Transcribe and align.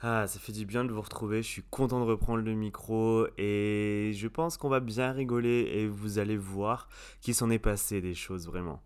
Ah, 0.00 0.28
ça 0.28 0.38
fait 0.38 0.52
du 0.52 0.64
bien 0.64 0.84
de 0.84 0.92
vous 0.92 1.00
retrouver, 1.00 1.42
je 1.42 1.48
suis 1.48 1.64
content 1.64 1.98
de 1.98 2.04
reprendre 2.04 2.44
le 2.44 2.54
micro 2.54 3.26
et 3.36 4.12
je 4.14 4.28
pense 4.28 4.56
qu'on 4.56 4.68
va 4.68 4.78
bien 4.78 5.10
rigoler 5.10 5.68
et 5.72 5.88
vous 5.88 6.20
allez 6.20 6.36
voir 6.36 6.88
qu'il 7.20 7.34
s'en 7.34 7.50
est 7.50 7.58
passé 7.58 8.00
des 8.00 8.14
choses 8.14 8.46
vraiment. 8.46 8.80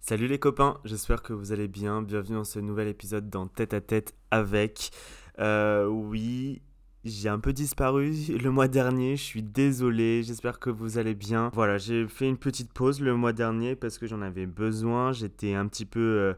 Salut 0.00 0.26
les 0.26 0.38
copains, 0.38 0.80
j'espère 0.86 1.22
que 1.22 1.34
vous 1.34 1.52
allez 1.52 1.68
bien, 1.68 2.00
bienvenue 2.00 2.36
dans 2.36 2.44
ce 2.44 2.60
nouvel 2.60 2.88
épisode 2.88 3.28
dans 3.28 3.46
Tête 3.46 3.74
à 3.74 3.82
Tête 3.82 4.14
avec. 4.30 4.92
Euh, 5.38 5.84
oui, 5.84 6.62
j'ai 7.06 7.28
un 7.28 7.38
peu 7.38 7.52
disparu 7.52 8.12
le 8.42 8.50
mois 8.50 8.68
dernier, 8.68 9.16
je 9.16 9.22
suis 9.22 9.42
désolé, 9.42 10.22
j'espère 10.22 10.58
que 10.58 10.70
vous 10.70 10.98
allez 10.98 11.14
bien. 11.14 11.50
Voilà, 11.54 11.78
j'ai 11.78 12.06
fait 12.08 12.28
une 12.28 12.36
petite 12.36 12.72
pause 12.72 13.00
le 13.00 13.14
mois 13.14 13.32
dernier 13.32 13.76
parce 13.76 13.98
que 13.98 14.06
j'en 14.06 14.22
avais 14.22 14.46
besoin, 14.46 15.12
j'étais 15.12 15.54
un 15.54 15.66
petit 15.66 15.86
peu... 15.86 16.00
Euh, 16.00 16.34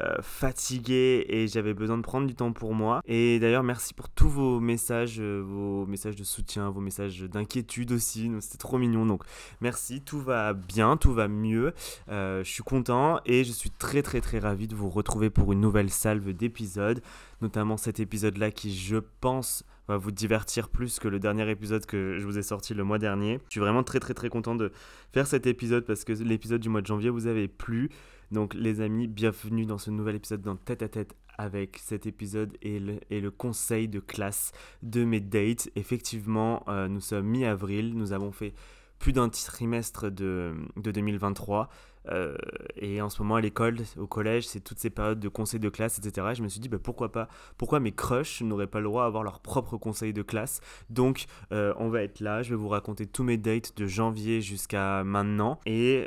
euh, 0.00 0.16
fatigué 0.22 1.26
et 1.28 1.46
j'avais 1.48 1.74
besoin 1.74 1.98
de 1.98 2.02
prendre 2.02 2.26
du 2.26 2.34
temps 2.34 2.52
pour 2.52 2.74
moi. 2.74 3.02
Et 3.04 3.38
d'ailleurs, 3.38 3.62
merci 3.62 3.92
pour 3.92 4.08
tous 4.08 4.28
vos 4.28 4.58
messages, 4.58 5.20
euh, 5.20 5.42
vos 5.44 5.84
messages 5.86 6.16
de 6.16 6.24
soutien, 6.24 6.70
vos 6.70 6.80
messages 6.80 7.20
d'inquiétude 7.22 7.92
aussi. 7.92 8.30
C'était 8.40 8.58
trop 8.58 8.78
mignon. 8.78 9.04
Donc, 9.04 9.22
merci. 9.60 10.00
Tout 10.00 10.20
va 10.20 10.54
bien, 10.54 10.96
tout 10.96 11.12
va 11.12 11.28
mieux. 11.28 11.74
je 12.08 12.42
suis 12.44 12.62
content 12.62 13.20
et 13.26 13.44
je 13.44 13.52
suis 13.52 13.70
très, 13.70 14.02
très, 14.02 14.20
très 14.20 14.38
ravi 14.38 14.66
de 14.66 14.74
vous 14.74 14.88
retrouver 14.88 15.30
pour 15.30 15.52
une 15.52 15.60
nouvelle 15.60 15.90
salve 15.90 16.32
d'épisodes. 16.32 17.02
Notamment 17.40 17.76
cet 17.76 18.00
épisode-là 18.00 18.50
qui, 18.50 18.74
je 18.74 18.96
pense, 19.20 19.64
va 19.88 19.96
vous 19.96 20.10
divertir 20.12 20.68
plus 20.68 20.98
que 20.98 21.08
le 21.08 21.18
dernier 21.18 21.50
épisode 21.50 21.84
que 21.86 22.18
je 22.18 22.24
vous 22.24 22.38
ai 22.38 22.42
sorti 22.42 22.74
le 22.74 22.84
mois 22.84 22.98
dernier. 22.98 23.40
Je 23.48 23.52
suis 23.52 23.60
vraiment 23.60 23.82
très 23.82 24.00
très 24.00 24.14
très 24.14 24.28
content 24.28 24.54
de 24.54 24.72
faire 25.12 25.26
cet 25.26 25.46
épisode 25.46 25.84
parce 25.84 26.04
que 26.04 26.12
l'épisode 26.12 26.60
du 26.60 26.68
mois 26.68 26.80
de 26.80 26.86
janvier 26.86 27.10
vous 27.10 27.26
avait 27.26 27.48
plu. 27.48 27.90
Donc 28.32 28.54
les 28.54 28.80
amis, 28.80 29.08
bienvenue 29.08 29.66
dans 29.66 29.76
ce 29.76 29.90
nouvel 29.90 30.16
épisode 30.16 30.40
dans 30.40 30.56
Tête 30.56 30.82
à 30.82 30.88
Tête 30.88 31.14
avec 31.36 31.76
cet 31.76 32.06
épisode 32.06 32.56
et 32.62 32.80
le, 32.80 33.30
conseil 33.30 33.88
de 33.88 34.00
classe 34.00 34.52
de 34.82 35.04
mes 35.04 35.20
dates. 35.20 35.68
Effectivement, 35.76 36.64
euh, 36.68 36.88
nous 36.88 37.02
sommes 37.02 37.26
mi-avril, 37.26 37.92
nous 37.94 38.14
avons 38.14 38.32
fait 38.32 38.54
plus 38.98 39.12
d'un 39.12 39.28
trimestre 39.28 40.10
de, 40.10 40.54
de 40.76 40.90
2023. 40.90 41.68
Euh, 42.10 42.34
et 42.76 43.02
en 43.02 43.10
ce 43.10 43.20
moment, 43.20 43.34
à 43.34 43.42
l'école, 43.42 43.76
au 43.98 44.06
collège, 44.06 44.46
c'est 44.46 44.60
toutes 44.60 44.78
ces 44.78 44.88
périodes 44.88 45.20
de 45.20 45.28
conseils 45.28 45.60
de 45.60 45.68
classe, 45.68 45.98
etc. 45.98 46.28
Et 46.32 46.34
je 46.34 46.42
me 46.42 46.48
suis 46.48 46.60
dit, 46.60 46.70
bah, 46.70 46.78
pourquoi 46.82 47.12
pas 47.12 47.28
Pourquoi 47.58 47.80
mes 47.80 47.92
crushs 47.92 48.40
n'auraient 48.40 48.66
pas 48.66 48.80
le 48.80 48.86
droit 48.86 49.04
d'avoir 49.04 49.24
leur 49.24 49.40
propre 49.40 49.76
conseil 49.76 50.14
de 50.14 50.22
classe? 50.22 50.62
Donc, 50.88 51.26
euh, 51.52 51.74
on 51.76 51.90
va 51.90 52.02
être 52.02 52.20
là. 52.20 52.42
Je 52.42 52.50
vais 52.50 52.56
vous 52.56 52.68
raconter 52.68 53.04
tous 53.04 53.24
mes 53.24 53.36
dates 53.36 53.76
de 53.76 53.86
janvier 53.86 54.40
jusqu'à 54.40 55.04
maintenant. 55.04 55.60
Et. 55.66 56.06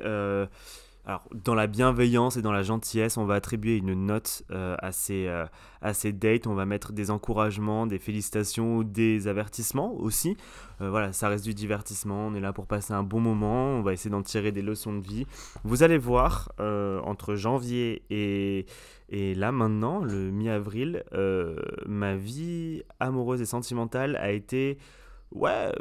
Alors, 1.08 1.30
dans 1.36 1.54
la 1.54 1.68
bienveillance 1.68 2.36
et 2.36 2.42
dans 2.42 2.52
la 2.52 2.64
gentillesse, 2.64 3.18
on 3.18 3.26
va 3.26 3.36
attribuer 3.36 3.78
une 3.78 3.94
note 3.94 4.44
euh, 4.50 4.76
à, 4.80 4.92
ces, 4.92 5.28
euh, 5.28 5.46
à, 5.82 5.94
ces, 5.94 6.12
dates. 6.12 6.48
On 6.48 6.56
va 6.56 6.66
mettre 6.66 6.94
des 6.94 7.12
encouragements, 7.12 7.86
des 7.86 8.00
félicitations, 8.00 8.82
des 8.82 9.28
avertissements 9.28 9.94
aussi. 9.94 10.36
Euh, 10.82 10.90
voilà, 10.90 11.14
ça 11.14 11.30
reste 11.30 11.46
du 11.46 11.54
divertissement. 11.54 12.28
On 12.28 12.34
est 12.34 12.40
là 12.40 12.54
pour 12.54 12.66
passer 12.66 12.94
un 12.94 13.04
bon 13.04 13.20
moment. 13.20 13.68
On 13.68 13.84
va 13.84 13.94
essayer 13.94 14.10
d'en 14.10 14.24
tirer 14.24 14.52
des 14.52 14.64
leçons 14.64 14.94
de 14.94 15.06
vie. 15.06 15.28
Vous 15.64 15.84
allez 15.84 16.00
voir, 16.00 16.52
entre 16.58 17.36
janvier 17.36 18.02
et, 18.10 18.66
et 19.10 19.36
là 19.36 19.52
maintenant, 19.52 20.04
le 20.04 20.32
mi-avril, 20.32 21.04
ma 21.86 22.16
vie 22.16 22.82
amoureuse 23.00 23.42
et 23.42 23.46
sentimentale 23.46 24.16
a 24.16 24.32
été. 24.32 24.80
Ouais, 25.32 25.72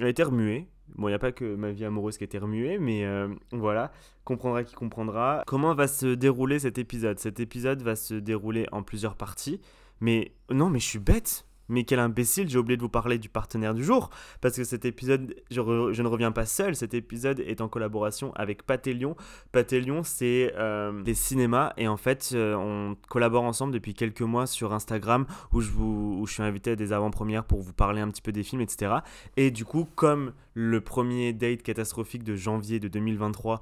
a 0.00 0.08
été 0.08 0.22
remuée. 0.22 0.68
Bon, 0.96 1.08
il 1.08 1.10
n'y 1.10 1.16
a 1.16 1.18
pas 1.18 1.32
que 1.32 1.54
ma 1.56 1.72
vie 1.72 1.84
amoureuse 1.84 2.18
qui 2.18 2.24
été 2.24 2.38
remuée, 2.38 2.78
mais 2.78 3.04
voilà 3.52 3.90
comprendra 4.24 4.64
qui 4.64 4.74
comprendra. 4.74 5.44
Comment 5.46 5.74
va 5.74 5.86
se 5.86 6.14
dérouler 6.14 6.58
cet 6.58 6.78
épisode? 6.78 7.18
Cet 7.18 7.40
épisode 7.40 7.82
va 7.82 7.94
se 7.94 8.14
dérouler 8.14 8.66
en 8.72 8.82
plusieurs 8.82 9.16
parties. 9.16 9.60
Mais 10.00 10.32
non, 10.50 10.70
mais 10.70 10.80
je 10.80 10.86
suis 10.86 10.98
bête. 10.98 11.46
Mais 11.68 11.84
quel 11.84 11.98
imbécile, 11.98 12.48
j'ai 12.48 12.58
oublié 12.58 12.76
de 12.76 12.82
vous 12.82 12.88
parler 12.88 13.18
du 13.18 13.28
partenaire 13.28 13.74
du 13.74 13.84
jour, 13.84 14.10
parce 14.40 14.56
que 14.56 14.64
cet 14.64 14.84
épisode, 14.84 15.34
je, 15.50 15.60
ne 15.60 16.08
reviens 16.08 16.32
pas 16.32 16.46
seul, 16.46 16.76
cet 16.76 16.94
épisode 16.94 17.40
est 17.40 17.60
en 17.60 17.68
collaboration 17.68 18.32
avec 18.34 18.64
Patélion. 18.64 19.16
Patélion, 19.52 20.02
c'est 20.02 20.52
euh, 20.56 21.02
des 21.02 21.14
cinémas, 21.14 21.72
et 21.76 21.88
en 21.88 21.96
fait, 21.96 22.30
euh, 22.34 22.54
on 22.54 22.96
collabore 23.08 23.44
ensemble 23.44 23.72
depuis 23.72 23.94
quelques 23.94 24.22
mois 24.22 24.46
sur 24.46 24.72
Instagram, 24.72 25.26
où 25.52 25.60
je 25.60 26.32
suis 26.32 26.42
invité 26.42 26.72
à 26.72 26.76
des 26.76 26.92
avant-premières 26.92 27.44
pour 27.44 27.60
vous 27.60 27.72
parler 27.72 28.00
un 28.00 28.08
petit 28.08 28.22
peu 28.22 28.32
des 28.32 28.42
films, 28.42 28.60
etc. 28.60 28.96
Et 29.36 29.50
du 29.50 29.64
coup, 29.64 29.88
comme 29.94 30.32
le 30.54 30.80
premier 30.80 31.32
date 31.32 31.62
catastrophique 31.62 32.24
de 32.24 32.36
janvier 32.36 32.78
de 32.78 32.88
2023 32.88 33.60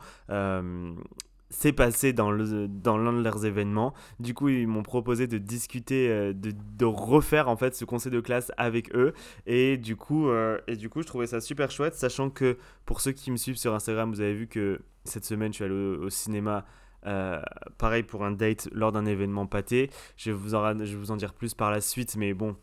s'est 1.52 1.72
passé 1.72 2.12
dans 2.12 2.30
l'un 2.30 3.12
de 3.12 3.22
leurs 3.22 3.44
événements. 3.44 3.92
Du 4.20 4.34
coup, 4.34 4.48
ils 4.48 4.66
m'ont 4.66 4.82
proposé 4.82 5.26
de 5.26 5.38
discuter, 5.38 6.08
euh, 6.08 6.32
de, 6.34 6.84
refaire 6.84 7.48
en 7.48 7.56
fait 7.56 7.74
ce 7.74 7.84
conseil 7.84 8.10
de 8.10 8.20
classe 8.20 8.50
avec 8.56 8.94
eux. 8.94 9.12
Et 9.46 9.76
du 9.76 9.96
coup, 9.96 10.28
euh, 10.28 10.58
et 10.66 10.76
du 10.76 10.88
coup, 10.88 11.02
je 11.02 11.06
trouvais 11.06 11.26
ça 11.26 11.40
super 11.40 11.70
chouette, 11.70 11.94
sachant 11.94 12.30
que 12.30 12.58
pour 12.86 13.00
ceux 13.00 13.12
qui 13.12 13.30
me 13.30 13.36
suivent 13.36 13.56
sur 13.56 13.74
Instagram, 13.74 14.10
vous 14.10 14.20
avez 14.20 14.34
vu 14.34 14.46
que 14.46 14.80
cette 15.04 15.24
semaine, 15.24 15.52
je 15.52 15.56
suis 15.56 15.64
allé 15.64 15.74
au, 15.74 16.10
cinéma. 16.10 16.64
Euh, 17.04 17.42
pareil 17.78 18.04
pour 18.04 18.24
un 18.24 18.30
date 18.30 18.68
lors 18.72 18.92
d'un 18.92 19.06
événement 19.06 19.46
pâté. 19.46 19.90
Je 20.16 20.30
vous 20.30 20.54
en, 20.54 20.78
je 20.78 20.92
vais 20.92 20.96
vous 20.96 21.10
en 21.10 21.16
dire 21.16 21.34
plus 21.34 21.52
par 21.52 21.70
la 21.72 21.80
suite, 21.80 22.16
mais 22.16 22.32
bon, 22.32 22.56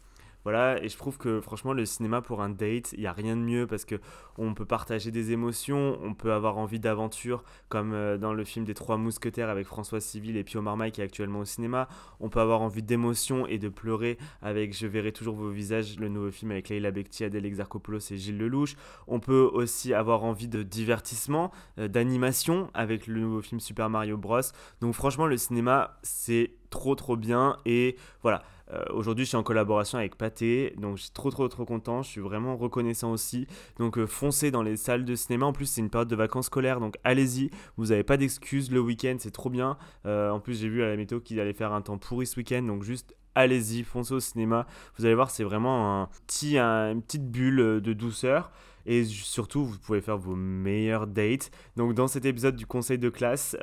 voilà, 0.49 0.83
et 0.83 0.89
je 0.89 0.97
trouve 0.97 1.19
que 1.19 1.41
franchement, 1.41 1.73
le 1.73 1.85
cinéma 1.85 2.23
pour 2.23 2.41
un 2.41 2.49
date, 2.49 2.93
il 2.93 3.01
n'y 3.01 3.05
a 3.05 3.13
rien 3.13 3.35
de 3.35 3.41
mieux 3.41 3.67
parce 3.67 3.85
que 3.85 3.99
on 4.39 4.55
peut 4.55 4.65
partager 4.65 5.11
des 5.11 5.31
émotions, 5.31 5.99
on 6.01 6.15
peut 6.15 6.33
avoir 6.33 6.57
envie 6.57 6.79
d'aventure, 6.79 7.43
comme 7.67 7.93
euh, 7.93 8.17
dans 8.17 8.33
le 8.33 8.43
film 8.43 8.65
des 8.65 8.73
Trois 8.73 8.97
Mousquetaires 8.97 9.49
avec 9.49 9.67
François 9.67 9.99
Civil 9.99 10.37
et 10.37 10.43
Pio 10.43 10.63
Marmaille 10.63 10.91
qui 10.91 11.01
est 11.01 11.03
actuellement 11.03 11.41
au 11.41 11.45
cinéma. 11.45 11.87
On 12.19 12.29
peut 12.29 12.39
avoir 12.39 12.63
envie 12.63 12.81
d'émotion 12.81 13.45
et 13.45 13.59
de 13.59 13.69
pleurer 13.69 14.17
avec 14.41 14.75
Je 14.75 14.87
verrai 14.87 15.11
toujours 15.11 15.35
vos 15.35 15.51
visages, 15.51 15.99
le 15.99 16.09
nouveau 16.09 16.31
film 16.31 16.49
avec 16.49 16.69
Leila 16.69 16.89
Bekti, 16.89 17.23
Adèle 17.23 17.45
Exarchopoulos 17.45 17.99
et 18.09 18.17
Gilles 18.17 18.39
Lelouch. 18.39 18.75
On 19.05 19.19
peut 19.19 19.47
aussi 19.53 19.93
avoir 19.93 20.23
envie 20.23 20.47
de 20.47 20.63
divertissement, 20.63 21.51
euh, 21.77 21.87
d'animation 21.87 22.71
avec 22.73 23.05
le 23.05 23.19
nouveau 23.19 23.43
film 23.43 23.59
Super 23.59 23.91
Mario 23.91 24.17
Bros. 24.17 24.41
Donc 24.81 24.95
franchement, 24.95 25.27
le 25.27 25.37
cinéma, 25.37 25.99
c'est 26.01 26.53
trop 26.69 26.95
trop 26.95 27.15
bien 27.15 27.57
et 27.65 27.95
voilà 28.21 28.43
euh, 28.71 28.83
aujourd'hui, 28.91 29.25
je 29.25 29.29
suis 29.29 29.37
en 29.37 29.43
collaboration 29.43 29.97
avec 29.97 30.15
Pathé, 30.15 30.73
donc 30.77 30.97
je 30.97 31.03
suis 31.03 31.11
trop 31.11 31.31
trop 31.31 31.47
trop 31.47 31.65
content. 31.65 32.01
Je 32.01 32.09
suis 32.09 32.21
vraiment 32.21 32.55
reconnaissant 32.55 33.11
aussi. 33.11 33.47
Donc 33.77 33.97
euh, 33.97 34.05
foncez 34.05 34.51
dans 34.51 34.61
les 34.61 34.77
salles 34.77 35.05
de 35.05 35.15
cinéma. 35.15 35.45
En 35.45 35.53
plus, 35.53 35.65
c'est 35.65 35.81
une 35.81 35.89
période 35.89 36.07
de 36.07 36.15
vacances 36.15 36.47
scolaires, 36.47 36.79
donc 36.79 36.97
allez-y. 37.03 37.49
Vous 37.77 37.87
n'avez 37.87 38.03
pas 38.03 38.17
d'excuses 38.17 38.71
le 38.71 38.79
week-end, 38.79 39.15
c'est 39.19 39.31
trop 39.31 39.49
bien. 39.49 39.77
Euh, 40.05 40.29
en 40.29 40.39
plus, 40.39 40.59
j'ai 40.59 40.69
vu 40.69 40.83
à 40.83 40.87
la 40.87 40.97
météo 40.97 41.19
qu'il 41.19 41.39
allait 41.39 41.53
faire 41.53 41.73
un 41.73 41.81
temps 41.81 41.97
pourri 41.97 42.27
ce 42.27 42.37
week-end, 42.37 42.61
donc 42.63 42.83
juste 42.83 43.15
allez-y, 43.35 43.83
foncez 43.83 44.13
au 44.13 44.19
cinéma. 44.19 44.67
Vous 44.97 45.05
allez 45.05 45.15
voir, 45.15 45.31
c'est 45.31 45.43
vraiment 45.43 46.01
un 46.01 46.09
petit, 46.27 46.57
une 46.57 47.01
petite 47.01 47.29
bulle 47.29 47.81
de 47.81 47.93
douceur. 47.93 48.51
Et 48.85 49.03
surtout, 49.03 49.65
vous 49.65 49.77
pouvez 49.77 50.01
faire 50.01 50.17
vos 50.17 50.35
meilleurs 50.35 51.05
dates. 51.05 51.51
Donc, 51.75 51.93
dans 51.93 52.07
cet 52.07 52.25
épisode 52.25 52.55
du 52.55 52.65
conseil 52.65 52.97
de 52.97 53.09
classe, 53.09 53.55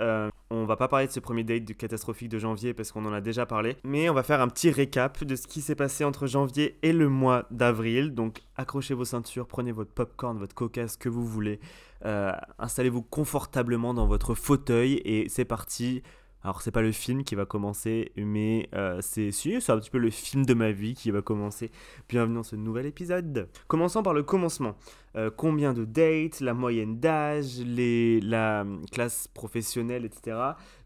on 0.51 0.65
va 0.65 0.77
pas 0.77 0.89
parler 0.89 1.07
de 1.07 1.13
ce 1.13 1.21
premier 1.21 1.45
date 1.45 1.77
catastrophique 1.77 2.29
de 2.29 2.39
janvier 2.39 2.73
parce 2.75 2.93
qu'on 2.93 3.05
en 3.05 3.13
a 3.13 3.21
déjà 3.21 3.47
parlé. 3.47 3.77
Mais 3.85 4.09
on 4.09 4.15
va 4.15 4.23
faire 4.23 4.41
un 4.41 4.49
petit 4.49 4.71
récap 4.71 5.25
de 5.25 5.37
ce 5.37 5.47
qui 5.47 5.61
s'est 5.61 5.75
passé 5.75 6.05
entre 6.05 6.27
janvier 6.27 6.79
et 6.83 6.93
le 6.93 7.09
mois 7.09 7.47
d'avril. 7.51 8.15
Donc, 8.15 8.43
accrochez 8.57 8.95
vos 8.95 9.05
ceintures, 9.05 9.47
prenez 9.47 9.73
votre 9.73 9.91
popcorn, 9.91 10.39
votre 10.39 10.55
coca, 10.55 10.87
ce 10.89 10.97
que 10.97 11.09
vous 11.09 11.27
voulez. 11.27 11.61
Euh, 12.05 12.33
installez-vous 12.59 13.03
confortablement 13.03 13.95
dans 13.95 14.07
votre 14.07 14.35
fauteuil 14.35 15.01
et 15.05 15.29
c'est 15.29 15.45
parti. 15.45 16.03
Alors 16.47 16.63
c'est 16.63 16.71
pas 16.71 16.81
le 16.81 16.93
film 16.93 17.25
qui 17.25 17.35
va 17.35 17.45
commencer, 17.45 18.13
mais 18.15 18.69
euh, 18.73 19.01
c'est 19.01 19.33
c'est 19.33 19.69
un 19.69 19.79
petit 19.81 19.91
peu 19.91 19.99
le 19.99 20.11
film 20.11 20.47
de 20.47 20.55
ma 20.55 20.71
vie 20.71 20.95
qui 20.95 21.11
va 21.11 21.21
commencer. 21.21 21.73
Bienvenue 22.09 22.37
dans 22.37 22.45
ce 22.45 22.55
nouvel 22.55 22.87
épisode. 22.87 23.49
Commençons 23.67 24.05
par 24.05 24.15
le 24.15 24.23
commencement. 24.23 24.77
Euh, 25.17 25.29
combien 25.37 25.73
de 25.73 25.85
dates, 25.85 26.39
la 26.39 26.55
moyenne 26.55 27.01
d'âge, 27.01 27.59
la 27.67 28.65
classe 28.93 29.27
professionnelle, 29.27 30.05
etc. 30.05 30.37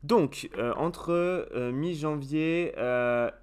Donc 0.03 0.49
euh, 0.56 0.72
entre 0.78 1.46
mi-janvier 1.70 2.73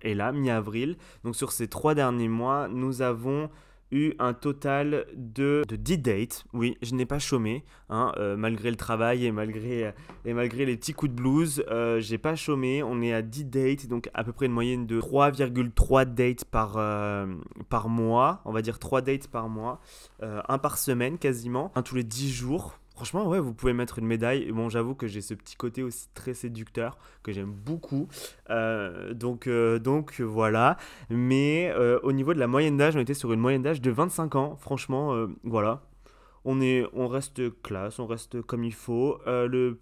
et 0.01 0.15
là, 0.15 0.31
mi-avril, 0.31 0.97
donc 1.24 1.36
sur 1.36 1.51
ces 1.51 1.68
trois 1.68 1.94
derniers 1.94 2.30
mois, 2.30 2.68
nous 2.68 3.03
avons 3.03 3.51
eu 3.92 4.13
un 4.19 4.34
total 4.34 5.06
de, 5.16 5.63
de 5.68 5.75
10 5.75 5.98
dates. 6.00 6.45
Oui, 6.54 6.78
je 6.81 6.94
n'ai 6.95 7.06
pas 7.06 7.19
chômé, 7.19 7.63
hein, 7.89 8.12
euh, 8.18 8.36
malgré 8.36 8.69
le 8.69 8.75
travail 8.75 9.25
et 9.25 9.31
malgré, 9.31 9.94
et 10.25 10.34
malgré 10.34 10.66
les 10.66 10.78
petits 10.78 10.94
coups 10.94 11.12
de 11.12 11.16
blues. 11.16 11.63
Euh, 11.69 12.00
j'ai 12.00 12.18
pas 12.18 12.36
chômé, 12.36 12.84
on 12.84 13.01
est 13.01 13.13
à 13.13 13.22
10 13.22 13.45
dates, 13.45 13.88
donc 13.88 14.10
à 14.13 14.24
peu 14.24 14.34
près 14.34 14.48
une 14.48 14.51
moyenne 14.51 14.86
de 14.86 15.00
3,3 15.00 16.06
dates 16.06 16.45
par, 16.45 16.75
euh, 16.78 17.28
par 17.69 17.89
mois. 17.89 18.42
On 18.45 18.51
va 18.51 18.62
dire 18.62 18.80
3 18.80 19.01
dates 19.01 19.28
par 19.28 19.50
mois, 19.50 19.80
un 20.22 20.57
par 20.57 20.78
semaine 20.78 21.18
quasiment, 21.18 21.72
un 21.75 21.81
tous 21.81 21.95
les 21.95 22.04
10 22.04 22.31
jours. 22.31 22.80
Franchement, 22.97 23.27
ouais, 23.27 23.39
vous 23.39 23.53
pouvez 23.53 23.73
mettre 23.73 23.99
une 23.99 24.07
médaille. 24.07 24.51
Bon, 24.51 24.69
j'avoue 24.69 24.95
que 24.95 25.05
j'ai 25.05 25.21
ce 25.21 25.35
petit 25.35 25.55
côté 25.55 25.83
aussi 25.83 26.07
très 26.15 26.33
séducteur 26.33 26.97
que 27.21 27.31
j'aime 27.31 27.51
beaucoup. 27.51 28.07
Euh, 28.49 29.13
donc, 29.13 29.45
euh, 29.45 29.77
donc 29.77 30.19
voilà. 30.19 30.77
Mais 31.11 31.71
euh, 31.75 31.99
au 32.01 32.11
niveau 32.11 32.33
de 32.33 32.39
la 32.39 32.47
moyenne 32.47 32.75
d'âge, 32.75 32.95
on 32.95 32.99
était 32.99 33.13
sur 33.13 33.31
une 33.33 33.39
moyenne 33.39 33.61
d'âge 33.61 33.81
de 33.81 33.91
25 33.91 34.35
ans. 34.35 34.55
Franchement, 34.55 35.27
voilà. 35.44 35.83
On, 36.47 36.61
est, 36.61 36.85
on 36.94 37.07
reste 37.07 37.41
classe, 37.61 37.99
on 37.99 38.07
reste 38.07 38.41
comme 38.41 38.63
il 38.63 38.73
faut. 38.73 39.19
le, 39.25 39.77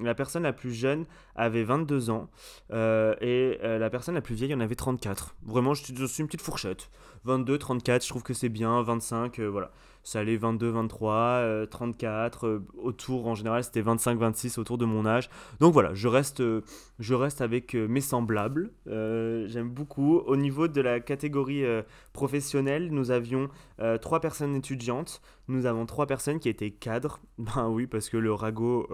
la 0.00 0.14
personne 0.14 0.44
la 0.44 0.52
plus 0.52 0.72
jeune 0.72 1.04
avait 1.34 1.64
22 1.64 2.10
ans 2.10 2.30
et 2.70 3.58
la 3.62 3.90
personne 3.90 4.14
la 4.14 4.20
plus 4.20 4.34
vieille 4.34 4.54
en 4.54 4.60
avait 4.60 4.74
34. 4.74 5.36
Vraiment, 5.44 5.74
je, 5.74 6.06
suis 6.06 6.20
une 6.20 6.26
petite 6.26 6.42
fourchette. 6.42 6.90
22, 7.24 7.58
34, 7.58 8.04
je 8.04 8.08
trouve 8.08 8.22
que 8.22 8.34
c'est 8.34 8.48
bien, 8.48 8.80
25, 8.82 9.40
voilà 9.40 9.72
ça 10.08 10.20
allait 10.20 10.36
22, 10.38 10.70
23, 10.70 11.66
34, 11.70 12.62
autour 12.78 13.26
en 13.26 13.34
général 13.34 13.62
c'était 13.62 13.82
25, 13.82 14.18
26 14.18 14.56
autour 14.56 14.78
de 14.78 14.86
mon 14.86 15.04
âge. 15.04 15.28
Donc 15.60 15.74
voilà, 15.74 15.92
je 15.92 16.08
reste, 16.08 16.40
euh, 16.40 16.62
je 16.98 17.12
reste 17.12 17.42
avec 17.42 17.74
euh, 17.74 17.86
mes 17.86 18.00
semblables. 18.00 18.70
Euh, 18.86 19.46
j'aime 19.48 19.68
beaucoup. 19.68 20.16
Au 20.16 20.36
niveau 20.36 20.66
de 20.66 20.80
la 20.80 21.00
catégorie 21.00 21.64
professionnelle, 22.12 22.88
nous 22.90 23.10
avions 23.10 23.48
trois 24.00 24.20
personnes 24.20 24.54
étudiantes, 24.54 25.20
nous 25.48 25.66
avons 25.66 25.86
trois 25.86 26.06
personnes 26.06 26.38
qui 26.38 26.48
étaient 26.48 26.70
cadres. 26.70 27.20
Ben 27.38 27.68
oui, 27.68 27.86
parce 27.86 28.08
que 28.08 28.16
le 28.16 28.32
ragot 28.32 28.88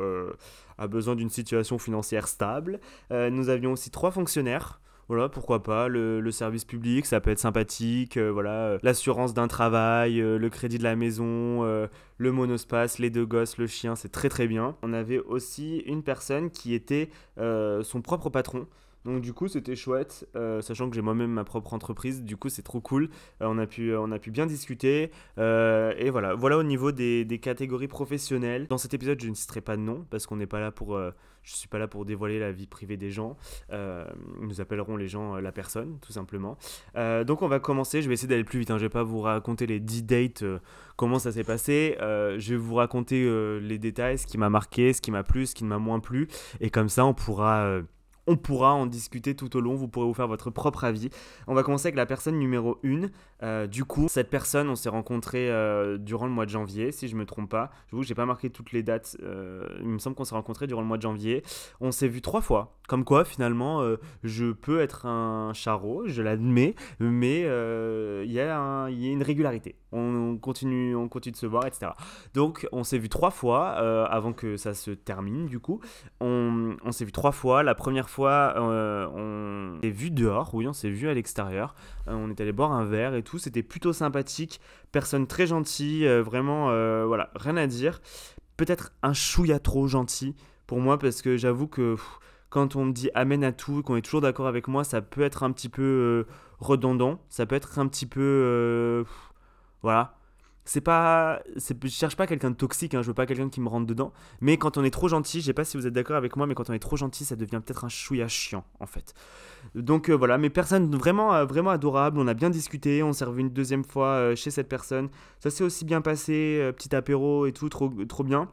a 0.78 0.86
besoin 0.86 1.16
d'une 1.16 1.30
situation 1.30 1.78
financière 1.78 2.28
stable. 2.28 2.80
nous 3.10 3.48
avions 3.48 3.72
aussi 3.72 3.90
trois 3.90 4.10
fonctionnaires 4.10 4.80
voilà, 5.08 5.28
pourquoi 5.28 5.62
pas, 5.62 5.88
le, 5.88 6.30
service 6.30 6.64
public, 6.64 7.04
ça 7.04 7.20
peut 7.20 7.30
être 7.30 7.38
sympathique, 7.38 8.16
euh, 8.16 8.30
voilà, 8.32 8.68
euh, 8.68 8.78
l'assurance 8.82 9.34
d'un 9.34 9.48
travail, 9.48 10.20
euh, 10.20 10.38
le 10.38 10.48
crédit 10.48 10.78
de 10.78 10.82
la 10.82 10.96
maison, 10.96 11.62
le 11.62 12.32
monospace, 12.32 12.98
les 12.98 13.10
deux 13.10 13.26
gosses, 13.26 13.58
le 13.58 13.66
chien, 13.66 13.96
c'est 13.96 14.10
très 14.10 14.28
très 14.28 14.46
bien. 14.46 14.76
On 14.82 14.92
avait 14.92 15.18
aussi 15.18 15.78
une 15.80 16.02
personne 16.02 16.50
qui 16.50 16.74
était 16.74 17.10
son 17.36 18.00
propre 18.02 18.30
patron. 18.30 18.66
Donc 19.04 19.20
du 19.20 19.32
coup 19.32 19.48
c'était 19.48 19.76
chouette, 19.76 20.26
sachant 20.60 20.88
que 20.88 20.96
j'ai 20.96 21.02
moi-même 21.02 21.30
ma 21.30 21.44
propre 21.44 21.74
entreprise, 21.74 22.22
du 22.22 22.36
coup 22.36 22.48
c'est 22.48 22.62
trop 22.62 22.80
cool, 22.80 23.10
on, 23.40 23.58
a 23.58 23.66
pu, 23.66 23.94
on 23.94 24.10
a 24.10 24.18
pu 24.18 24.30
bien 24.30 24.46
discuter, 24.46 25.10
et 25.38 26.10
voilà, 26.10 26.34
voilà 26.34 26.58
au 26.58 26.62
niveau 26.62 26.92
des, 26.92 27.40
catégories 27.42 27.88
professionnelles. 27.88 28.66
Dans 28.68 28.78
cet 28.78 28.94
épisode 28.94 29.20
je 29.20 29.28
ne 29.28 29.34
citerai 29.34 29.60
pas 29.60 29.76
de 29.76 29.82
nom, 29.82 30.06
parce 30.10 30.26
qu'on 30.26 30.36
n'est 30.36 30.46
pas 30.46 30.60
là 30.60 30.70
pour 30.70 30.98
je 31.44 31.52
ne 31.52 31.56
suis 31.56 31.68
pas 31.68 31.78
là 31.78 31.86
pour 31.86 32.04
dévoiler 32.04 32.38
la 32.38 32.52
vie 32.52 32.66
privée 32.66 32.96
des 32.96 33.10
gens. 33.10 33.36
Euh, 33.70 34.06
nous 34.40 34.60
appellerons 34.60 34.96
les 34.96 35.08
gens 35.08 35.36
euh, 35.36 35.40
la 35.40 35.52
personne, 35.52 35.98
tout 36.00 36.12
simplement. 36.12 36.56
Euh, 36.96 37.22
donc 37.22 37.42
on 37.42 37.48
va 37.48 37.60
commencer. 37.60 38.00
Je 38.00 38.08
vais 38.08 38.14
essayer 38.14 38.28
d'aller 38.28 38.44
plus 38.44 38.58
vite. 38.58 38.70
Hein. 38.70 38.78
Je 38.78 38.84
vais 38.84 38.90
pas 38.90 39.02
vous 39.02 39.20
raconter 39.20 39.66
les 39.66 39.78
10 39.78 40.04
dates, 40.04 40.44
comment 40.96 41.18
ça 41.18 41.32
s'est 41.32 41.44
passé. 41.44 41.96
je 42.00 42.50
vais 42.50 42.56
vous 42.56 42.74
raconter 42.74 43.24
les 43.60 43.78
détails, 43.78 44.18
ce 44.18 44.26
qui 44.26 44.38
m'a 44.38 44.48
marqué, 44.48 44.92
ce 44.92 45.02
qui 45.02 45.10
m'a 45.10 45.22
plu, 45.22 45.46
ce 45.46 45.54
qui 45.54 45.64
ne 45.64 45.68
m'a 45.68 45.78
moins 45.78 46.00
plu. 46.00 46.28
Et 46.60 46.70
comme 46.70 46.88
ça, 46.88 47.04
on 47.04 47.14
pourra 47.14 47.80
on 48.26 48.36
pourra 48.36 48.72
en 48.74 48.86
discuter 48.86 49.34
tout 49.34 49.56
au 49.56 49.60
long, 49.60 49.74
vous 49.74 49.88
pourrez 49.88 50.06
vous 50.06 50.14
faire 50.14 50.28
votre 50.28 50.50
propre 50.50 50.84
avis. 50.84 51.10
On 51.46 51.54
va 51.54 51.62
commencer 51.62 51.88
avec 51.88 51.96
la 51.96 52.06
personne 52.06 52.38
numéro 52.38 52.78
1. 52.84 53.08
Euh, 53.42 53.66
du 53.66 53.84
coup, 53.84 54.06
cette 54.08 54.30
personne, 54.30 54.68
on 54.68 54.76
s'est 54.76 54.88
rencontré 54.88 55.50
euh, 55.50 55.98
durant 55.98 56.26
le 56.26 56.32
mois 56.32 56.46
de 56.46 56.50
janvier, 56.50 56.92
si 56.92 57.08
je 57.08 57.16
me 57.16 57.26
trompe 57.26 57.50
pas. 57.50 57.70
Je 57.88 57.96
vous 57.96 58.02
j'ai 58.02 58.14
pas 58.14 58.26
marqué 58.26 58.50
toutes 58.50 58.72
les 58.72 58.82
dates. 58.82 59.16
Euh, 59.22 59.66
il 59.80 59.88
me 59.88 59.98
semble 59.98 60.16
qu'on 60.16 60.24
s'est 60.24 60.34
rencontré 60.34 60.66
durant 60.66 60.80
le 60.80 60.86
mois 60.86 60.96
de 60.96 61.02
janvier. 61.02 61.42
On 61.80 61.90
s'est 61.90 62.08
vu 62.08 62.22
trois 62.22 62.40
fois. 62.40 62.78
Comme 62.88 63.04
quoi, 63.04 63.24
finalement, 63.24 63.82
je 64.24 64.52
peux 64.52 64.80
être 64.80 65.06
un 65.06 65.54
charreau, 65.54 66.02
je 66.06 66.20
l'admets, 66.20 66.74
mais 67.00 67.40
il 67.40 68.30
y, 68.32 68.40
a 68.40 68.88
une 68.90 69.22
régularité. 69.22 69.76
On, 69.90 70.36
continue, 70.36 70.94
on 70.94 71.08
continue 71.08 71.32
de 71.32 71.38
se 71.38 71.46
voir, 71.46 71.66
etc. 71.66 71.92
Donc, 72.34 72.68
on 72.72 72.84
s'est 72.84 72.98
vu 72.98 73.08
trois 73.08 73.30
fois 73.30 73.70
avant 73.70 74.34
que 74.34 74.58
ça 74.58 74.74
se 74.74 74.90
termine. 74.90 75.46
Du 75.46 75.60
coup, 75.60 75.80
on, 76.20 76.76
on 76.84 76.92
s'est 76.92 77.06
vu 77.06 77.12
trois 77.12 77.32
fois. 77.32 77.62
La 77.62 77.74
première 77.74 78.10
fois, 78.10 78.13
on 78.22 79.78
s'est 79.82 79.90
vu 79.90 80.10
dehors. 80.10 80.54
Oui, 80.54 80.66
on 80.66 80.72
s'est 80.72 80.90
vu 80.90 81.08
à 81.08 81.14
l'extérieur. 81.14 81.74
on 82.06 82.30
est 82.30 82.40
allé 82.40 82.52
boire 82.52 82.72
un 82.72 82.84
verre 82.84 83.14
et 83.14 83.22
tout 83.22 83.38
c'était 83.38 83.62
plutôt 83.62 83.92
sympathique, 83.92 84.60
personne 84.92 85.26
très 85.26 85.46
gentille, 85.46 86.06
euh, 86.06 86.22
vraiment, 86.22 86.70
euh, 86.70 87.04
voilà, 87.06 87.30
rien 87.36 87.56
à 87.56 87.66
dire. 87.66 88.00
Peut-être 88.56 88.92
un 89.02 89.12
chouïa 89.12 89.58
trop 89.58 89.88
gentil 89.88 90.34
pour 90.66 90.80
moi, 90.80 90.98
parce 90.98 91.22
que 91.22 91.36
j'avoue 91.36 91.66
que 91.66 91.96
quand 92.50 92.76
on 92.76 92.86
me 92.86 92.92
dit 92.92 93.10
amène 93.14 93.44
à 93.44 93.52
tout, 93.52 93.82
qu'on 93.82 93.96
est 93.96 94.02
toujours 94.02 94.20
d'accord 94.20 94.46
avec 94.46 94.68
moi, 94.68 94.84
ça 94.84 95.02
peut 95.02 95.22
être 95.22 95.42
un 95.42 95.52
petit 95.52 95.68
peu 95.68 95.82
euh, 95.82 96.32
redondant, 96.60 97.20
ça 97.28 97.46
peut 97.46 97.56
être 97.56 97.78
un 97.78 97.88
petit 97.88 98.06
peu... 98.06 99.04
voilà 99.82 100.16
c'est 100.64 100.80
pas 100.80 101.42
je 101.56 101.88
cherche 101.88 102.16
pas 102.16 102.26
quelqu'un 102.26 102.50
de 102.50 102.56
toxique 102.56 102.94
hein, 102.94 103.02
je 103.02 103.08
veux 103.08 103.14
pas 103.14 103.26
quelqu'un 103.26 103.48
qui 103.48 103.60
me 103.60 103.68
rentre 103.68 103.86
dedans. 103.86 104.12
Mais 104.40 104.56
quand 104.56 104.78
on 104.78 104.84
est 104.84 104.90
trop 104.90 105.08
gentil 105.08 105.40
je 105.40 105.46
sais 105.46 105.52
pas 105.52 105.64
si 105.64 105.76
vous 105.76 105.86
êtes 105.86 105.92
d'accord 105.92 106.16
avec 106.16 106.36
moi 106.36 106.46
mais 106.46 106.54
quand 106.54 106.70
on 106.70 106.72
est 106.72 106.78
trop 106.78 106.96
gentil 106.96 107.24
ça 107.24 107.36
devient 107.36 107.60
peut-être 107.64 107.84
un 107.84 107.88
chouïa 107.88 108.28
chiant 108.28 108.64
en 108.80 108.86
fait. 108.86 109.14
Donc 109.74 110.08
euh, 110.08 110.14
voilà 110.14 110.38
mais 110.38 110.50
personne 110.50 110.94
vraiment 110.94 111.34
euh, 111.34 111.44
vraiment 111.44 111.70
adorable 111.70 112.18
on 112.18 112.26
a 112.26 112.34
bien 112.34 112.50
discuté 112.50 113.02
on 113.02 113.12
s'est 113.12 113.24
revu 113.24 113.40
une 113.42 113.50
deuxième 113.50 113.84
fois 113.84 114.08
euh, 114.08 114.36
chez 114.36 114.50
cette 114.50 114.68
personne. 114.68 115.08
Ça 115.40 115.50
s'est 115.50 115.64
aussi 115.64 115.84
bien 115.84 116.00
passé 116.00 116.70
petit 116.76 116.94
apéro 116.94 117.46
et 117.46 117.52
tout 117.52 117.68
trop 117.68 117.92
trop 118.08 118.24
bien 118.24 118.48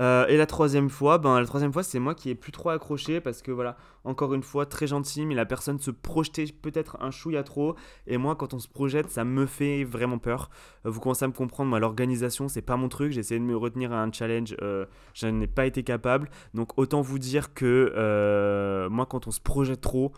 euh, 0.00 0.26
et 0.26 0.36
la 0.36 0.46
troisième 0.46 0.90
fois, 0.90 1.18
ben, 1.18 1.38
la 1.38 1.46
troisième 1.46 1.72
fois, 1.72 1.82
c'est 1.82 1.98
moi 1.98 2.14
qui 2.14 2.30
ai 2.30 2.34
plus 2.34 2.52
trop 2.52 2.70
accroché 2.70 3.20
parce 3.20 3.42
que 3.42 3.50
voilà, 3.52 3.76
encore 4.04 4.34
une 4.34 4.42
fois, 4.42 4.66
très 4.66 4.86
gentil, 4.86 5.24
mais 5.26 5.34
la 5.34 5.46
personne 5.46 5.78
se 5.78 5.90
projetait 5.90 6.46
peut-être 6.46 6.96
un 7.00 7.10
chouïa 7.10 7.42
trop. 7.42 7.76
Et 8.06 8.16
moi, 8.16 8.34
quand 8.36 8.54
on 8.54 8.58
se 8.58 8.68
projette, 8.68 9.10
ça 9.10 9.24
me 9.24 9.46
fait 9.46 9.84
vraiment 9.84 10.18
peur. 10.18 10.50
Euh, 10.86 10.90
vous 10.90 11.00
commencez 11.00 11.24
à 11.24 11.28
me 11.28 11.32
comprendre, 11.32 11.70
moi, 11.70 11.78
l'organisation, 11.78 12.48
c'est 12.48 12.62
pas 12.62 12.76
mon 12.76 12.88
truc. 12.88 13.12
J'ai 13.12 13.20
essayé 13.20 13.40
de 13.40 13.44
me 13.44 13.56
retenir 13.56 13.92
à 13.92 14.02
un 14.02 14.10
challenge, 14.10 14.56
euh, 14.62 14.86
je 15.14 15.26
n'ai 15.26 15.46
pas 15.46 15.66
été 15.66 15.82
capable. 15.82 16.30
Donc, 16.54 16.76
autant 16.78 17.00
vous 17.00 17.18
dire 17.18 17.54
que 17.54 18.88
moi, 18.90 19.06
quand 19.06 19.26
on 19.26 19.30
se 19.30 19.40
projette 19.40 19.80
trop, 19.80 20.12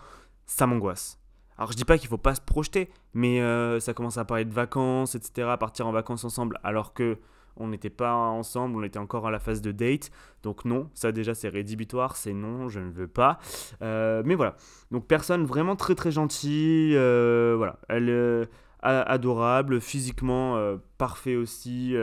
ça 0.46 0.66
m'angoisse. 0.66 1.20
Alors 1.58 1.72
je 1.72 1.76
dis 1.76 1.84
pas 1.86 1.96
qu'il 1.96 2.08
faut 2.08 2.18
pas 2.18 2.34
se 2.34 2.40
projeter, 2.40 2.90
mais 3.14 3.40
ça 3.80 3.94
commence 3.94 4.18
à 4.18 4.24
parler 4.24 4.44
de 4.44 4.52
vacances, 4.52 5.14
etc., 5.14 5.54
partir 5.58 5.86
en 5.86 5.92
vacances 5.92 6.24
ensemble, 6.24 6.60
alors 6.62 6.92
que 6.92 7.18
on 7.56 7.68
n'était 7.68 7.90
pas 7.90 8.14
ensemble, 8.14 8.76
on 8.76 8.82
était 8.82 8.98
encore 8.98 9.26
à 9.26 9.30
la 9.30 9.38
phase 9.38 9.60
de 9.60 9.72
date. 9.72 10.10
Donc 10.42 10.64
non, 10.64 10.90
ça 10.94 11.12
déjà 11.12 11.34
c'est 11.34 11.48
rédhibitoire, 11.48 12.16
c'est 12.16 12.32
non, 12.32 12.68
je 12.68 12.80
ne 12.80 12.90
veux 12.90 13.08
pas. 13.08 13.38
Euh, 13.82 14.22
mais 14.24 14.34
voilà, 14.34 14.56
donc 14.90 15.06
personne 15.06 15.44
vraiment 15.44 15.76
très 15.76 15.94
très 15.94 16.10
gentille, 16.10 16.96
euh, 16.96 17.54
voilà, 17.56 17.78
elle 17.88 18.10
euh, 18.10 18.44
adorable, 18.82 19.80
physiquement 19.80 20.56
parfait 20.96 21.34
aussi, 21.34 21.96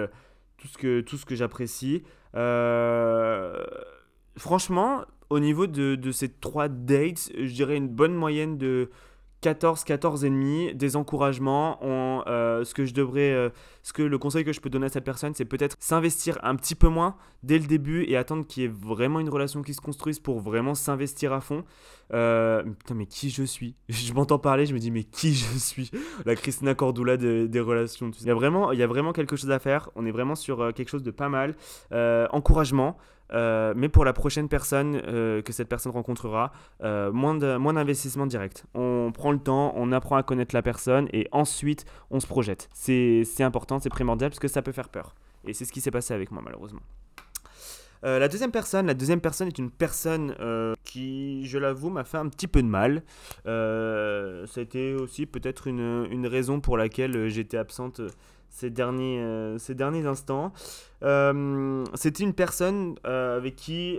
tout 0.57 0.67
ce 0.67 0.77
que, 0.77 1.25
que 1.25 1.35
j'apprécie. 1.35 2.03
franchement, 4.37 5.05
au 5.29 5.39
niveau 5.39 5.65
de, 5.65 5.95
de 5.95 6.11
ces 6.11 6.29
trois 6.29 6.67
dates, 6.67 7.31
je 7.37 7.53
dirais 7.53 7.77
une 7.77 7.87
bonne 7.87 8.15
moyenne 8.15 8.57
de 8.57 8.89
14, 9.43 9.83
14 9.83 10.23
et 10.23 10.29
demi, 10.29 10.73
des 10.73 10.95
encouragements. 10.95 11.77
Euh, 11.83 12.63
ce 12.63 12.73
que 12.73 12.85
je 12.85 12.93
devrais, 12.93 13.33
euh, 13.33 13.49
ce 13.83 13.91
que 13.91 14.01
le 14.01 14.17
conseil 14.17 14.45
que 14.45 14.53
je 14.53 14.61
peux 14.61 14.69
donner 14.69 14.85
à 14.85 14.89
cette 14.89 15.03
personne, 15.03 15.33
c'est 15.35 15.43
peut-être 15.43 15.75
s'investir 15.79 16.39
un 16.43 16.55
petit 16.55 16.75
peu 16.75 16.87
moins 16.87 17.17
dès 17.43 17.59
le 17.59 17.65
début 17.65 18.05
et 18.07 18.15
attendre 18.15 18.47
qu'il 18.47 18.63
y 18.63 18.65
ait 18.65 18.71
vraiment 18.73 19.19
une 19.19 19.29
relation 19.29 19.61
qui 19.61 19.73
se 19.73 19.81
construise 19.81 20.19
pour 20.19 20.39
vraiment 20.39 20.75
s'investir 20.75 21.33
à 21.33 21.41
fond. 21.41 21.65
Euh, 22.13 22.63
putain, 22.63 22.95
mais 22.95 23.05
qui 23.05 23.29
je 23.29 23.43
suis? 23.43 23.75
Je 23.89 24.13
m'entends 24.13 24.39
parler, 24.39 24.65
je 24.65 24.73
me 24.73 24.79
dis 24.79 24.91
mais 24.91 25.03
qui 25.03 25.33
je 25.33 25.57
suis? 25.57 25.91
La 26.25 26.35
Christina 26.35 26.73
Cordula 26.73 27.17
des, 27.17 27.59
relations. 27.59 28.11
Il 28.21 28.27
y 28.27 28.31
a 28.31 28.35
vraiment, 28.35 28.71
il 28.71 28.79
y 28.79 28.83
a 28.83 28.87
vraiment 28.87 29.11
quelque 29.11 29.35
chose 29.35 29.51
à 29.51 29.59
faire. 29.59 29.89
On 29.95 30.05
est 30.05 30.11
vraiment 30.11 30.35
sur 30.35 30.73
quelque 30.73 30.89
chose 30.89 31.03
de 31.03 31.11
pas 31.11 31.27
mal. 31.27 31.55
encouragement. 32.31 32.97
Euh, 33.33 33.73
mais 33.75 33.89
pour 33.89 34.05
la 34.05 34.13
prochaine 34.13 34.47
personne 34.47 35.01
euh, 35.07 35.41
que 35.41 35.53
cette 35.53 35.67
personne 35.67 35.91
rencontrera, 35.91 36.51
euh, 36.83 37.11
moins 37.11 37.35
d'investissement 37.73 38.25
direct. 38.25 38.65
On 38.73 39.11
prend 39.13 39.31
le 39.31 39.39
temps, 39.39 39.73
on 39.75 39.91
apprend 39.91 40.15
à 40.15 40.23
connaître 40.23 40.53
la 40.53 40.61
personne 40.61 41.07
et 41.13 41.27
ensuite 41.31 41.85
on 42.11 42.19
se 42.19 42.27
projette. 42.27 42.69
C'est 42.73 43.25
important, 43.41 43.79
c'est 43.79 43.89
primordial 43.89 44.29
parce 44.29 44.39
que 44.39 44.47
ça 44.47 44.61
peut 44.61 44.71
faire 44.71 44.89
peur. 44.89 45.15
Et 45.45 45.53
c'est 45.53 45.65
ce 45.65 45.71
qui 45.71 45.81
s'est 45.81 45.91
passé 45.91 46.13
avec 46.13 46.31
moi 46.31 46.41
malheureusement. 46.43 46.81
la 48.03 48.27
deuxième 48.27 48.51
personne, 48.51 48.85
la 48.85 48.93
deuxième 48.93 49.21
personne 49.21 49.47
est 49.47 49.57
une 49.57 49.71
personne 49.71 50.35
qui, 50.83 51.45
je 51.45 51.57
l'avoue, 51.57 51.89
m'a 51.89 52.03
fait 52.03 52.17
un 52.17 52.29
petit 52.29 52.47
peu 52.47 52.61
de 52.61 52.67
mal. 52.67 53.03
ça 53.45 53.51
a 53.51 54.61
été 54.61 54.93
aussi 54.93 55.25
peut-être 55.25 55.67
une, 55.67 56.07
une, 56.11 56.27
raison 56.27 56.59
pour 56.61 56.77
laquelle 56.77 57.29
j'étais 57.29 57.57
absente 57.57 58.01
ces 58.53 58.69
derniers, 58.69 59.19
euh, 59.19 59.57
ces 59.57 59.73
derniers 59.73 60.05
instants. 60.05 60.53
Euh, 61.01 61.83
c'était 61.95 62.23
une 62.23 62.33
personne 62.33 62.95
euh, 63.05 63.35
avec 63.35 63.55
qui 63.55 63.97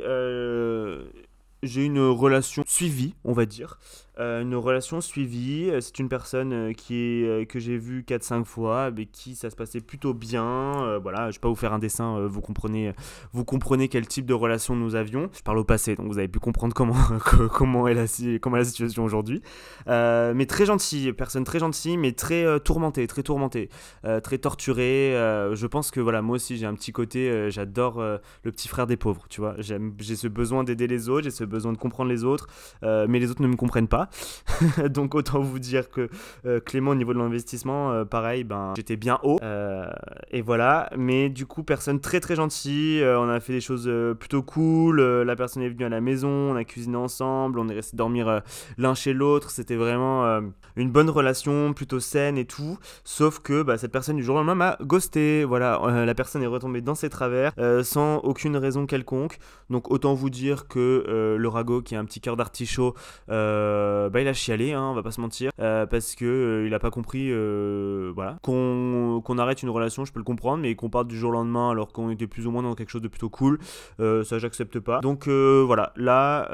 j'ai 1.62 1.84
une 1.84 2.00
relation 2.00 2.62
suivie, 2.66 3.14
on 3.25 3.32
va 3.32 3.46
dire. 3.46 3.78
Euh, 4.21 4.42
une 4.42 4.54
relation 4.54 5.00
suivie. 5.00 5.71
Euh, 5.71 5.80
c'est 5.80 5.99
une 5.99 6.09
personne 6.09 6.52
euh, 6.52 6.73
qui 6.73 6.94
est, 6.94 7.49
que 7.50 7.59
j'ai 7.59 7.76
vue 7.76 8.04
4-5 8.06 8.44
fois, 8.44 8.85
avec 8.85 9.11
qui 9.11 9.35
ça 9.35 9.50
se 9.50 9.56
passait 9.56 9.80
plutôt 9.80 10.14
bien. 10.14 10.99
voilà, 11.02 11.23
je 11.23 11.26
ne 11.26 11.33
vais 11.33 11.38
pas 11.40 11.49
vous 11.49 11.54
faire 11.54 11.73
un 11.73 11.78
dessin, 11.78 12.26
vous, 12.26 12.40
comprenez, 12.40 12.92
vous 13.33 13.44
comprenez 13.44 13.88
quel 13.88 14.06
type 14.06 14.26
de 14.26 14.35
relation 14.35 14.76
nous 14.76 14.94
avions. 14.94 15.28
Je 15.33 15.42
parle 15.42 15.59
au 15.59 15.64
passé, 15.64 15.94
donc 15.97 16.06
vous 16.06 16.18
avez 16.18 16.28
pu 16.28 16.38
comprendre 16.38 16.75
comment, 16.75 16.94
comment, 17.52 17.88
est, 17.88 17.94
la, 17.94 18.04
comment 18.38 18.56
la 18.56 18.64
situation 18.64 19.04
aujourd'hui. 19.04 19.42
mais 19.87 20.47
très 20.47 20.66
gentil, 20.66 21.12
personne 21.12 21.44
très 21.44 21.59
gentille, 21.59 21.97
mais 21.97 22.12
très 22.12 22.61
tourmentée, 22.61 23.06
très 23.06 23.23
tourmentée, 23.23 23.68
très 24.23 24.38
torturée. 24.38 25.12
je 25.52 25.66
pense 25.66 25.90
que 25.90 26.00
voilà, 26.00 26.23
moi 26.23 26.37
aussi 26.37 26.56
j'ai 26.56 26.66
un 26.66 26.75
petit 26.75 26.92
côté, 26.92 27.50
j'adore 27.50 28.00
le 28.00 28.52
petit 28.52 28.68
frère 28.68 28.87
des 28.87 28.97
pauvres, 28.97 29.26
tu 29.28 29.40
vois. 29.40 29.54
J'ai 29.59 30.16
ce 30.16 30.28
besoin 30.28 30.64
d'aider 30.64 30.87
les 30.87 31.09
autres, 31.09 31.25
j'ai 31.25 31.30
ce 31.30 31.44
besoin 31.44 31.73
de 31.73 31.78
comprendre 31.78 32.11
les 32.11 32.25
autres, 32.25 32.47
mais 32.83 33.18
les 33.18 33.30
autres 33.30 33.42
ne 33.42 33.49
me 33.49 33.56
comprennent 33.56 33.88
pas. 33.88 34.03
Donc 34.88 35.14
autant 35.14 35.40
vous 35.40 35.58
dire 35.58 35.90
que 35.90 36.08
Clément 36.64 36.92
au 36.92 36.94
niveau 36.94 37.14
de 37.14 37.18
l'investissement, 37.18 38.04
pareil, 38.04 38.44
ben 38.44 38.75
j'étais 38.76 38.96
bien 38.96 39.18
haut. 39.23 39.38
et 40.30 40.42
voilà, 40.42 40.90
mais 40.96 41.28
du 41.28 41.46
coup 41.46 41.62
personne 41.62 42.00
très 42.00 42.20
très 42.20 42.37
gentil. 42.37 43.00
on 43.02 43.28
a 43.28 43.40
fait 43.40 43.52
des 43.52 43.61
choses 43.61 43.90
plutôt 44.18 44.42
cool. 44.42 45.00
la 45.00 45.37
personne 45.37 45.62
est 45.62 45.68
venue 45.68 45.84
à 45.84 45.88
la 45.88 46.00
maison, 46.00 46.28
on 46.28 46.56
a 46.56 46.64
cuisiné 46.64 46.96
ensemble, 46.96 47.58
on 47.58 47.68
est 47.68 47.75
resté 47.75 47.96
dormir 47.96 48.42
l'un 48.78 48.94
chez 48.94 49.12
l'autre. 49.12 49.50
C'était 49.50 49.76
vraiment 49.76 50.40
une 50.76 50.90
bonne 50.90 51.11
relation, 51.11 51.73
plutôt 51.73 52.00
saine 52.00 52.38
et 52.38 52.44
tout. 52.44 52.78
Sauf 53.04 53.40
que 53.40 53.62
bah, 53.62 53.78
cette 53.78 53.92
personne 53.92 54.16
du 54.16 54.23
jour 54.23 54.37
au 54.37 54.38
lendemain 54.38 54.54
m'a 54.54 54.78
ghosté. 54.82 55.44
Voilà, 55.44 55.80
euh, 55.84 56.04
la 56.04 56.14
personne 56.14 56.42
est 56.42 56.49
retombée 56.49 56.80
dans 56.80 56.94
ses 56.94 57.08
travers 57.08 57.52
euh, 57.58 57.82
sans 57.82 58.18
aucune 58.18 58.56
raison 58.56 58.87
quelconque. 58.87 59.38
Donc 59.70 59.90
autant 59.90 60.14
vous 60.14 60.30
dire 60.30 60.68
que 60.68 61.04
euh, 61.08 61.37
le 61.37 61.49
ragot 61.49 61.82
qui 61.82 61.96
a 61.96 62.00
un 62.00 62.04
petit 62.04 62.20
cœur 62.20 62.37
d'artichaut, 62.37 62.94
bah, 64.12 64.20
il 64.20 64.28
a 64.28 64.32
chialé, 64.32 64.72
hein, 64.72 64.88
on 64.90 64.94
va 64.94 65.02
pas 65.02 65.10
se 65.10 65.20
mentir, 65.20 65.50
parce 65.56 66.14
que 66.14 66.64
il 66.66 66.74
a 66.74 66.78
pas 66.78 66.90
compris, 66.90 67.32
voilà, 68.14 68.38
qu'on 68.42 69.38
arrête 69.38 69.62
une 69.62 69.70
relation, 69.70 70.04
je 70.04 70.12
peux 70.12 70.20
le 70.20 70.24
comprendre, 70.24 70.62
mais 70.62 70.74
qu'on 70.74 70.90
parte 70.90 71.08
du 71.08 71.16
jour 71.16 71.30
au 71.30 71.32
lendemain 71.32 71.70
alors 71.70 71.92
qu'on 71.92 72.10
était 72.10 72.26
plus 72.26 72.46
ou 72.46 72.50
moins 72.50 72.62
dans 72.62 72.74
quelque 72.74 72.90
chose 72.90 73.02
de 73.02 73.08
plutôt 73.08 73.30
cool, 73.30 73.58
ça 73.98 74.38
j'accepte 74.38 74.78
pas. 74.78 75.00
Donc 75.00 75.28
voilà, 75.28 75.92
là, 75.96 76.46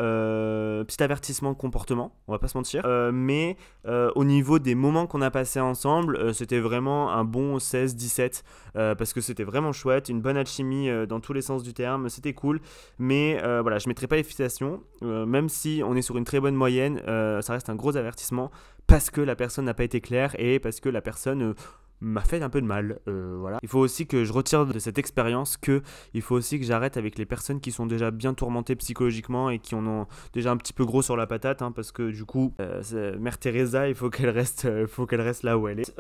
petit 0.85 1.03
avertissement 1.03 1.53
de 1.53 1.57
comportement, 1.57 2.13
on 2.29 2.33
va 2.33 2.39
pas 2.39 2.49
se 2.49 2.57
mentir, 2.57 2.87
mais 3.13 3.57
au 3.87 4.25
niveau 4.25 4.59
des 4.59 4.75
moments 4.75 5.07
qu'on 5.07 5.23
a 5.23 5.31
passés 5.31 5.61
ensemble, 5.61 6.35
c'était 6.35 6.61
vraiment 6.61 7.11
un 7.11 7.25
bon 7.25 7.59
16-17 7.59 8.43
euh, 8.77 8.95
parce 8.95 9.13
que 9.13 9.21
c'était 9.21 9.45
vraiment 9.45 9.73
chouette, 9.73 10.09
une 10.09 10.21
bonne 10.21 10.37
alchimie 10.37 10.89
euh, 10.89 11.07
dans 11.07 11.21
tous 11.21 11.33
les 11.33 11.43
sens 11.43 11.63
du 11.63 11.75
terme, 11.75 12.09
c'était 12.09 12.33
cool. 12.33 12.61
Mais 12.99 13.39
euh, 13.43 13.63
voilà, 13.63 13.79
je 13.79 13.89
mettrai 13.89 14.07
pas 14.07 14.17
les 14.17 14.23
fixations, 14.23 14.83
même 15.03 15.49
si 15.49 15.83
on 15.85 15.97
est 15.97 16.03
sur 16.03 16.17
une 16.17 16.25
très 16.25 16.41
bonne 16.41 16.55
moyenne, 16.55 17.01
ça 17.41 17.53
reste 17.53 17.71
un 17.71 17.75
gros 17.75 17.97
avertissement 17.97 18.51
parce 18.87 19.11
que 19.11 19.21
la 19.21 19.37
personne 19.37 19.65
n'a 19.65 19.75
pas 19.75 19.85
été 19.85 20.01
claire 20.01 20.35
et 20.39 20.59
parce 20.59 20.81
que 20.81 20.89
la 20.89 21.01
personne 21.01 21.55
m'a 22.01 22.23
fait 22.23 22.43
un 22.43 22.49
peu 22.49 22.61
de 22.61 22.67
mal. 22.67 22.99
Euh, 23.09 23.37
voilà. 23.39 23.59
Il 23.63 23.69
faut 23.69 23.79
aussi 23.79 24.07
que 24.07 24.25
je 24.25 24.33
retire 24.33 24.67
de 24.67 24.79
cette 24.79 24.99
expérience 24.99 25.57
que 25.57 25.83
il 26.15 26.23
faut 26.23 26.35
aussi 26.35 26.59
que 26.59 26.65
j'arrête 26.65 26.97
avec 26.97 27.19
les 27.19 27.27
personnes 27.27 27.61
qui 27.61 27.73
sont 27.73 27.87
déjà 27.87 28.11
bien 28.11 28.35
tourmentées 28.35 28.77
psychologiquement 28.77 29.51
et 29.51 29.59
qui 29.59 29.75
en 29.75 29.87
ont 29.87 30.07
déjà 30.33 30.51
un 30.51 30.57
petit 30.57 30.73
peu 30.73 30.85
gros 30.85 31.03
sur 31.03 31.17
la 31.17 31.27
patate, 31.27 31.63
hein, 31.63 31.73
parce 31.73 31.93
que 31.93 32.11
du 32.11 32.25
coup, 32.25 32.55
euh, 32.61 33.19
Mère 33.19 33.39
Teresa, 33.39 33.89
il 33.89 33.95
faut 33.95 34.11
qu'elle 34.11 34.31
reste, 34.31 34.65
euh, 34.65 34.87
faut 34.87 35.07
qu'elle 35.07 35.21
reste 35.21 35.43
là 35.43 35.59
où 35.59 35.69
elle 35.69 35.81
est. 35.81 35.93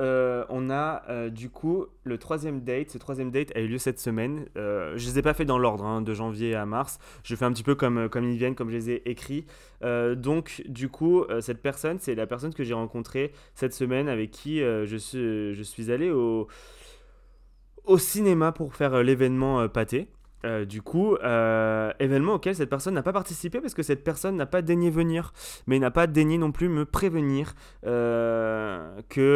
on 0.48 0.70
a 0.70 1.28
du 1.28 1.50
coup 1.50 1.86
le 2.04 2.18
troisième 2.18 2.62
date. 2.62 2.90
Ce 2.90 2.98
troisième 2.98 3.30
date 3.30 3.54
a 3.54 3.60
eu 3.60 3.68
lieu 3.68 3.78
cette 3.78 4.00
semaine. 4.00 4.46
je 4.56 4.94
les 4.94 5.18
ai 5.18 5.22
pas 5.22 5.34
fait 5.34 5.44
dans 5.44 5.58
l'ordre, 5.58 5.84
hein, 5.84 6.02
de 6.02 6.14
janvier 6.14 6.54
à 6.54 6.66
mars. 6.66 6.98
Je 7.24 7.34
fais 7.34 7.44
un 7.44 7.52
petit 7.52 7.62
peu 7.62 7.74
comme 7.74 8.08
comme 8.08 8.24
ils 8.24 8.36
viennent, 8.36 8.54
comme 8.54 8.70
je 8.70 8.76
les 8.76 8.90
ai 8.90 9.10
écrits. 9.10 9.44
donc 9.82 10.62
du 10.68 10.88
coup, 10.88 11.24
cette 11.40 11.62
personne, 11.62 11.98
c'est 11.98 12.14
la 12.14 12.26
personne 12.26 12.54
que 12.54 12.64
j'ai 12.64 12.74
rencontrée 12.74 13.32
cette 13.54 13.74
semaine 13.74 14.08
avec 14.08 14.30
qui 14.30 14.58
je 14.60 14.96
suis, 14.96 15.54
je 15.54 15.62
suis 15.62 15.89
aller 15.92 16.10
au, 16.10 16.48
au 17.84 17.98
cinéma 17.98 18.52
pour 18.52 18.74
faire 18.74 18.94
euh, 18.94 19.02
l'événement 19.02 19.60
euh, 19.60 19.68
pâté. 19.68 20.08
Euh, 20.46 20.64
du 20.64 20.80
coup, 20.80 21.16
événement 21.98 22.32
auquel 22.32 22.54
cette 22.54 22.70
personne 22.70 22.94
n'a 22.94 23.02
pas 23.02 23.12
participé 23.12 23.60
parce 23.60 23.74
que 23.74 23.82
cette 23.82 24.02
personne 24.02 24.36
n'a 24.36 24.46
pas 24.46 24.62
daigné 24.62 24.88
venir, 24.88 25.34
mais 25.66 25.78
n'a 25.78 25.90
pas 25.90 26.06
daigné 26.06 26.38
non 26.38 26.50
plus 26.50 26.70
me 26.70 26.86
prévenir 26.86 27.54
que 27.82 29.28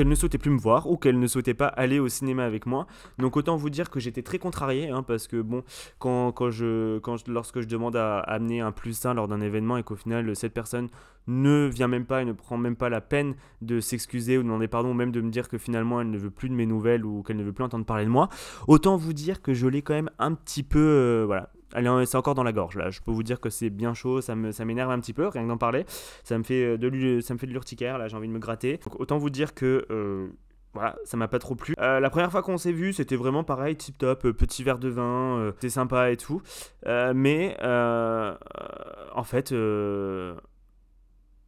qu'elle 0.00 0.08
ne 0.08 0.14
souhaitait 0.14 0.38
plus 0.38 0.50
me 0.50 0.58
voir 0.58 0.90
ou 0.90 0.96
qu'elle 0.96 1.18
ne 1.18 1.26
souhaitait 1.26 1.52
pas 1.52 1.66
aller 1.66 1.98
au 1.98 2.08
cinéma 2.08 2.46
avec 2.46 2.64
moi. 2.64 2.86
Donc 3.18 3.36
autant 3.36 3.56
vous 3.56 3.68
dire 3.68 3.90
que 3.90 4.00
j'étais 4.00 4.22
très 4.22 4.38
contrarié 4.38 4.88
hein, 4.88 5.02
parce 5.02 5.28
que 5.28 5.42
bon, 5.42 5.62
quand, 5.98 6.32
quand 6.32 6.48
je, 6.48 6.98
quand 7.00 7.28
lorsque 7.28 7.60
je 7.60 7.66
demande 7.66 7.96
à, 7.96 8.20
amener 8.20 8.62
un 8.62 8.72
plus 8.72 9.04
1 9.04 9.12
lors 9.12 9.28
d'un 9.28 9.42
événement 9.42 9.76
et 9.76 9.82
qu'au 9.82 9.96
final 9.96 10.34
cette 10.34 10.54
personne 10.54 10.88
ne 11.26 11.68
vient 11.70 11.86
même 11.86 12.06
pas 12.06 12.22
et 12.22 12.24
ne 12.24 12.32
prend 12.32 12.56
même 12.56 12.76
pas 12.76 12.88
la 12.88 13.02
peine 13.02 13.34
de 13.60 13.78
s'excuser 13.78 14.38
ou 14.38 14.42
de 14.42 14.46
demander 14.46 14.68
pardon 14.68 14.92
ou 14.92 14.94
même 14.94 15.12
de 15.12 15.20
me 15.20 15.30
dire 15.30 15.50
que 15.50 15.58
finalement 15.58 16.00
elle 16.00 16.10
ne 16.10 16.16
veut 16.16 16.30
plus 16.30 16.48
de 16.48 16.54
mes 16.54 16.64
nouvelles 16.64 17.04
ou 17.04 17.22
qu'elle 17.22 17.36
ne 17.36 17.44
veut 17.44 17.52
plus 17.52 17.64
entendre 17.64 17.84
parler 17.84 18.06
de 18.06 18.10
moi, 18.10 18.30
autant 18.68 18.96
vous 18.96 19.12
dire 19.12 19.42
que 19.42 19.52
je 19.52 19.66
l'ai 19.66 19.82
quand 19.82 19.92
même 19.92 20.10
un 20.18 20.32
petit 20.32 20.62
peu. 20.62 20.78
Euh, 20.78 21.24
voilà. 21.26 21.50
C'est 21.72 22.16
encore 22.16 22.34
dans 22.34 22.42
la 22.42 22.52
gorge 22.52 22.76
là. 22.76 22.90
Je 22.90 23.00
peux 23.00 23.10
vous 23.10 23.22
dire 23.22 23.40
que 23.40 23.50
c'est 23.50 23.70
bien 23.70 23.94
chaud, 23.94 24.20
ça 24.20 24.34
m'énerve 24.34 24.90
ça 24.90 24.94
un 24.94 25.00
petit 25.00 25.12
peu, 25.12 25.28
rien 25.28 25.42
que 25.42 25.48
d'en 25.48 25.58
parler. 25.58 25.84
Ça 26.24 26.36
me 26.38 26.42
fait 26.42 26.78
de, 26.78 27.20
ça 27.20 27.34
me 27.34 27.38
fait 27.38 27.46
de 27.46 27.52
l'urticaire, 27.52 27.98
là 27.98 28.08
j'ai 28.08 28.16
envie 28.16 28.28
de 28.28 28.32
me 28.32 28.38
gratter. 28.38 28.78
Donc 28.78 28.98
autant 29.00 29.18
vous 29.18 29.30
dire 29.30 29.54
que 29.54 29.86
euh, 29.90 30.28
voilà, 30.72 30.96
ça 31.04 31.16
m'a 31.16 31.28
pas 31.28 31.38
trop 31.38 31.54
plu. 31.54 31.74
Euh, 31.80 32.00
la 32.00 32.10
première 32.10 32.30
fois 32.30 32.42
qu'on 32.42 32.58
s'est 32.58 32.72
vu, 32.72 32.92
c'était 32.92 33.16
vraiment 33.16 33.44
pareil, 33.44 33.76
tip 33.76 33.98
top, 33.98 34.22
petit 34.30 34.62
verre 34.62 34.78
de 34.78 34.88
vin, 34.88 35.52
c'était 35.54 35.70
sympa 35.70 36.10
et 36.10 36.16
tout. 36.16 36.42
mais 36.86 37.56
en 37.62 39.24
fait, 39.24 39.52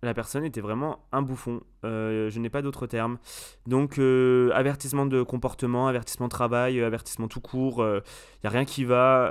la 0.03 0.15
personne 0.15 0.45
était 0.45 0.61
vraiment 0.61 0.99
un 1.13 1.23
bouffon. 1.23 1.61
Euh, 1.85 2.29
je 2.31 2.39
n'ai 2.41 2.51
pas 2.51 2.63
d'autre 2.63 2.87
terme. 2.87 3.19
Donc, 3.67 3.99
euh, 3.99 4.51
avertissement 4.53 5.07
de 5.07 5.23
comportement, 5.23 5.87
avertissement 5.87 6.27
de 6.27 6.31
travail, 6.33 6.83
avertissement 6.83 7.29
tout 7.29 7.41
court, 7.41 7.77
il 7.79 7.83
euh, 7.83 8.01
n'y 8.43 8.49
a 8.49 8.51
rien 8.51 8.65
qui 8.65 8.85
va. 8.85 9.31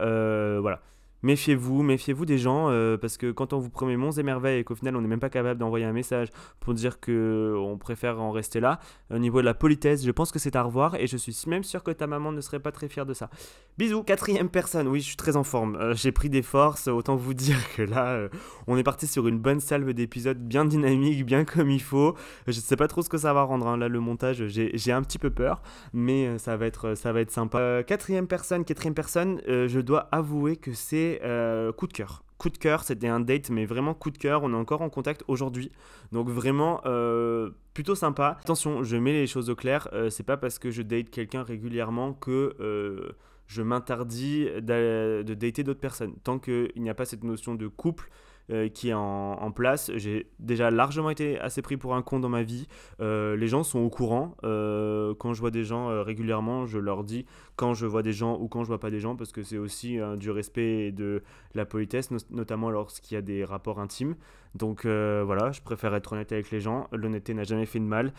voilà 0.61 0.81
méfiez-vous, 1.23 1.83
méfiez-vous 1.83 2.25
des 2.25 2.37
gens, 2.37 2.69
euh, 2.69 2.97
parce 2.97 3.17
que 3.17 3.31
quand 3.31 3.53
on 3.53 3.59
vous 3.59 3.69
promet 3.69 3.97
monts 3.97 4.11
et 4.11 4.23
merveilles 4.23 4.59
et 4.59 4.63
qu'au 4.63 4.75
final 4.75 4.95
on 4.95 5.01
n'est 5.01 5.07
même 5.07 5.19
pas 5.19 5.29
capable 5.29 5.59
d'envoyer 5.59 5.85
un 5.85 5.93
message 5.93 6.29
pour 6.59 6.73
dire 6.73 6.99
que 6.99 7.55
on 7.57 7.77
préfère 7.77 8.19
en 8.19 8.31
rester 8.31 8.59
là, 8.59 8.79
au 9.13 9.17
niveau 9.17 9.39
de 9.41 9.45
la 9.45 9.53
politesse, 9.53 10.03
je 10.03 10.11
pense 10.11 10.31
que 10.31 10.39
c'est 10.39 10.55
à 10.55 10.63
revoir 10.63 10.95
et 10.95 11.07
je 11.07 11.17
suis 11.17 11.35
même 11.47 11.63
sûr 11.63 11.83
que 11.83 11.91
ta 11.91 12.07
maman 12.07 12.31
ne 12.31 12.41
serait 12.41 12.59
pas 12.59 12.71
très 12.71 12.87
fière 12.87 13.05
de 13.05 13.13
ça. 13.13 13.29
Bisous, 13.77 14.03
quatrième 14.03 14.49
personne, 14.49 14.87
oui 14.87 14.99
je 14.99 15.05
suis 15.05 15.15
très 15.15 15.35
en 15.35 15.43
forme, 15.43 15.75
euh, 15.75 15.93
j'ai 15.93 16.11
pris 16.11 16.29
des 16.29 16.41
forces, 16.41 16.87
autant 16.87 17.15
vous 17.15 17.33
dire 17.33 17.59
que 17.75 17.83
là 17.83 18.09
euh, 18.13 18.29
on 18.67 18.77
est 18.77 18.83
parti 18.83 19.07
sur 19.07 19.27
une 19.27 19.39
bonne 19.39 19.59
salve 19.59 19.93
d'épisodes 19.93 20.39
bien 20.39 20.65
dynamique, 20.65 21.25
bien 21.25 21.45
comme 21.45 21.69
il 21.69 21.81
faut, 21.81 22.15
je 22.47 22.53
sais 22.53 22.75
pas 22.75 22.87
trop 22.87 23.01
ce 23.01 23.09
que 23.09 23.17
ça 23.17 23.33
va 23.33 23.43
rendre, 23.43 23.67
hein. 23.67 23.77
là 23.77 23.87
le 23.87 23.99
montage 23.99 24.47
j'ai 24.47 24.91
un 24.91 25.01
petit 25.01 25.19
peu 25.19 25.29
peur, 25.29 25.61
mais 25.93 26.37
ça 26.37 26.57
va 26.57 26.65
être, 26.65 26.95
ça 26.95 27.11
va 27.13 27.21
être 27.21 27.31
sympa. 27.31 27.83
quatrième 27.83 28.27
personne, 28.27 28.65
quatrième 28.65 28.93
personne, 28.93 29.41
je 29.47 29.79
dois 29.79 30.07
avouer 30.11 30.55
que 30.55 30.73
c'est 30.73 31.10
euh, 31.23 31.71
coup 31.71 31.87
de 31.87 31.93
cœur. 31.93 32.23
Coup 32.37 32.49
de 32.49 32.57
cœur, 32.57 32.83
c'était 32.83 33.07
un 33.07 33.19
date, 33.19 33.49
mais 33.49 33.65
vraiment 33.65 33.93
coup 33.93 34.09
de 34.09 34.17
cœur. 34.17 34.43
On 34.43 34.51
est 34.51 34.55
encore 34.55 34.81
en 34.81 34.89
contact 34.89 35.23
aujourd'hui. 35.27 35.71
Donc 36.11 36.29
vraiment 36.29 36.81
euh, 36.85 37.51
plutôt 37.73 37.95
sympa. 37.95 38.37
Attention, 38.41 38.83
je 38.83 38.97
mets 38.97 39.13
les 39.13 39.27
choses 39.27 39.49
au 39.49 39.55
clair. 39.55 39.87
Euh, 39.93 40.09
c'est 40.09 40.23
pas 40.23 40.37
parce 40.37 40.57
que 40.57 40.71
je 40.71 40.81
date 40.81 41.09
quelqu'un 41.09 41.43
régulièrement 41.43 42.13
que 42.13 43.13
je 43.47 43.61
m'interdis 43.61 44.45
de 44.61 45.33
dater 45.33 45.63
d'autres 45.63 45.79
personnes. 45.79 46.13
Tant 46.23 46.39
qu'il 46.39 46.71
n'y 46.77 46.89
a 46.89 46.95
pas 46.95 47.05
cette 47.05 47.23
notion 47.23 47.53
de 47.53 47.67
couple, 47.67 48.09
euh, 48.49 48.69
qui 48.69 48.89
est 48.89 48.93
en, 48.93 49.51
place. 49.51 49.91
J'ai 49.95 50.27
déjà 50.39 50.71
largement 50.71 51.09
été 51.09 51.39
assez 51.39 51.61
pris 51.61 51.77
pour 51.77 51.93
un 51.95 52.01
con 52.01 52.19
dans 52.19 52.29
ma 52.29 52.41
vie. 52.41 52.67
Euh, 52.99 53.35
les 53.35 53.47
gens 53.47 53.63
sont 53.63 53.79
au 53.79 53.89
courant. 53.89 54.35
Euh, 54.43 55.13
quand 55.15 55.33
je 55.33 55.41
vois 55.41 55.51
des 55.51 55.63
gens 55.63 56.03
régulièrement, 56.03 56.65
je 56.65 56.79
leur 56.79 57.03
dis 57.03 57.25
quand 57.55 57.73
je 57.73 57.85
vois 57.85 58.01
des 58.01 58.13
gens 58.13 58.39
ou 58.39 58.47
quand 58.47 58.63
je 58.63 58.67
vois 58.67 58.79
pas 58.79 58.89
des 58.89 58.99
gens, 58.99 59.15
parce 59.15 59.31
que 59.31 59.43
c'est 59.43 59.57
aussi 59.57 59.99
du 60.17 60.31
respect 60.31 60.87
et 60.87 60.91
de 60.91 61.21
la 61.53 61.65
politesse, 61.65 62.09
notamment 62.29 62.69
lorsqu'il 62.69 63.15
y 63.15 63.17
a 63.17 63.21
des 63.21 63.43
rapports 63.43 63.79
intimes. 63.79 64.15
Donc 64.55 64.85
voilà, 64.85 65.51
je 65.51 65.61
préfère 65.61 65.93
être 65.93 66.13
honnête 66.13 66.31
avec 66.31 66.49
les 66.51 66.59
gens. 66.59 66.87
L'honnêteté 66.91 67.33
n'a 67.33 67.43
jamais 67.43 67.65
fait 67.65 67.79
de 67.79 67.85
mal. 67.85 68.13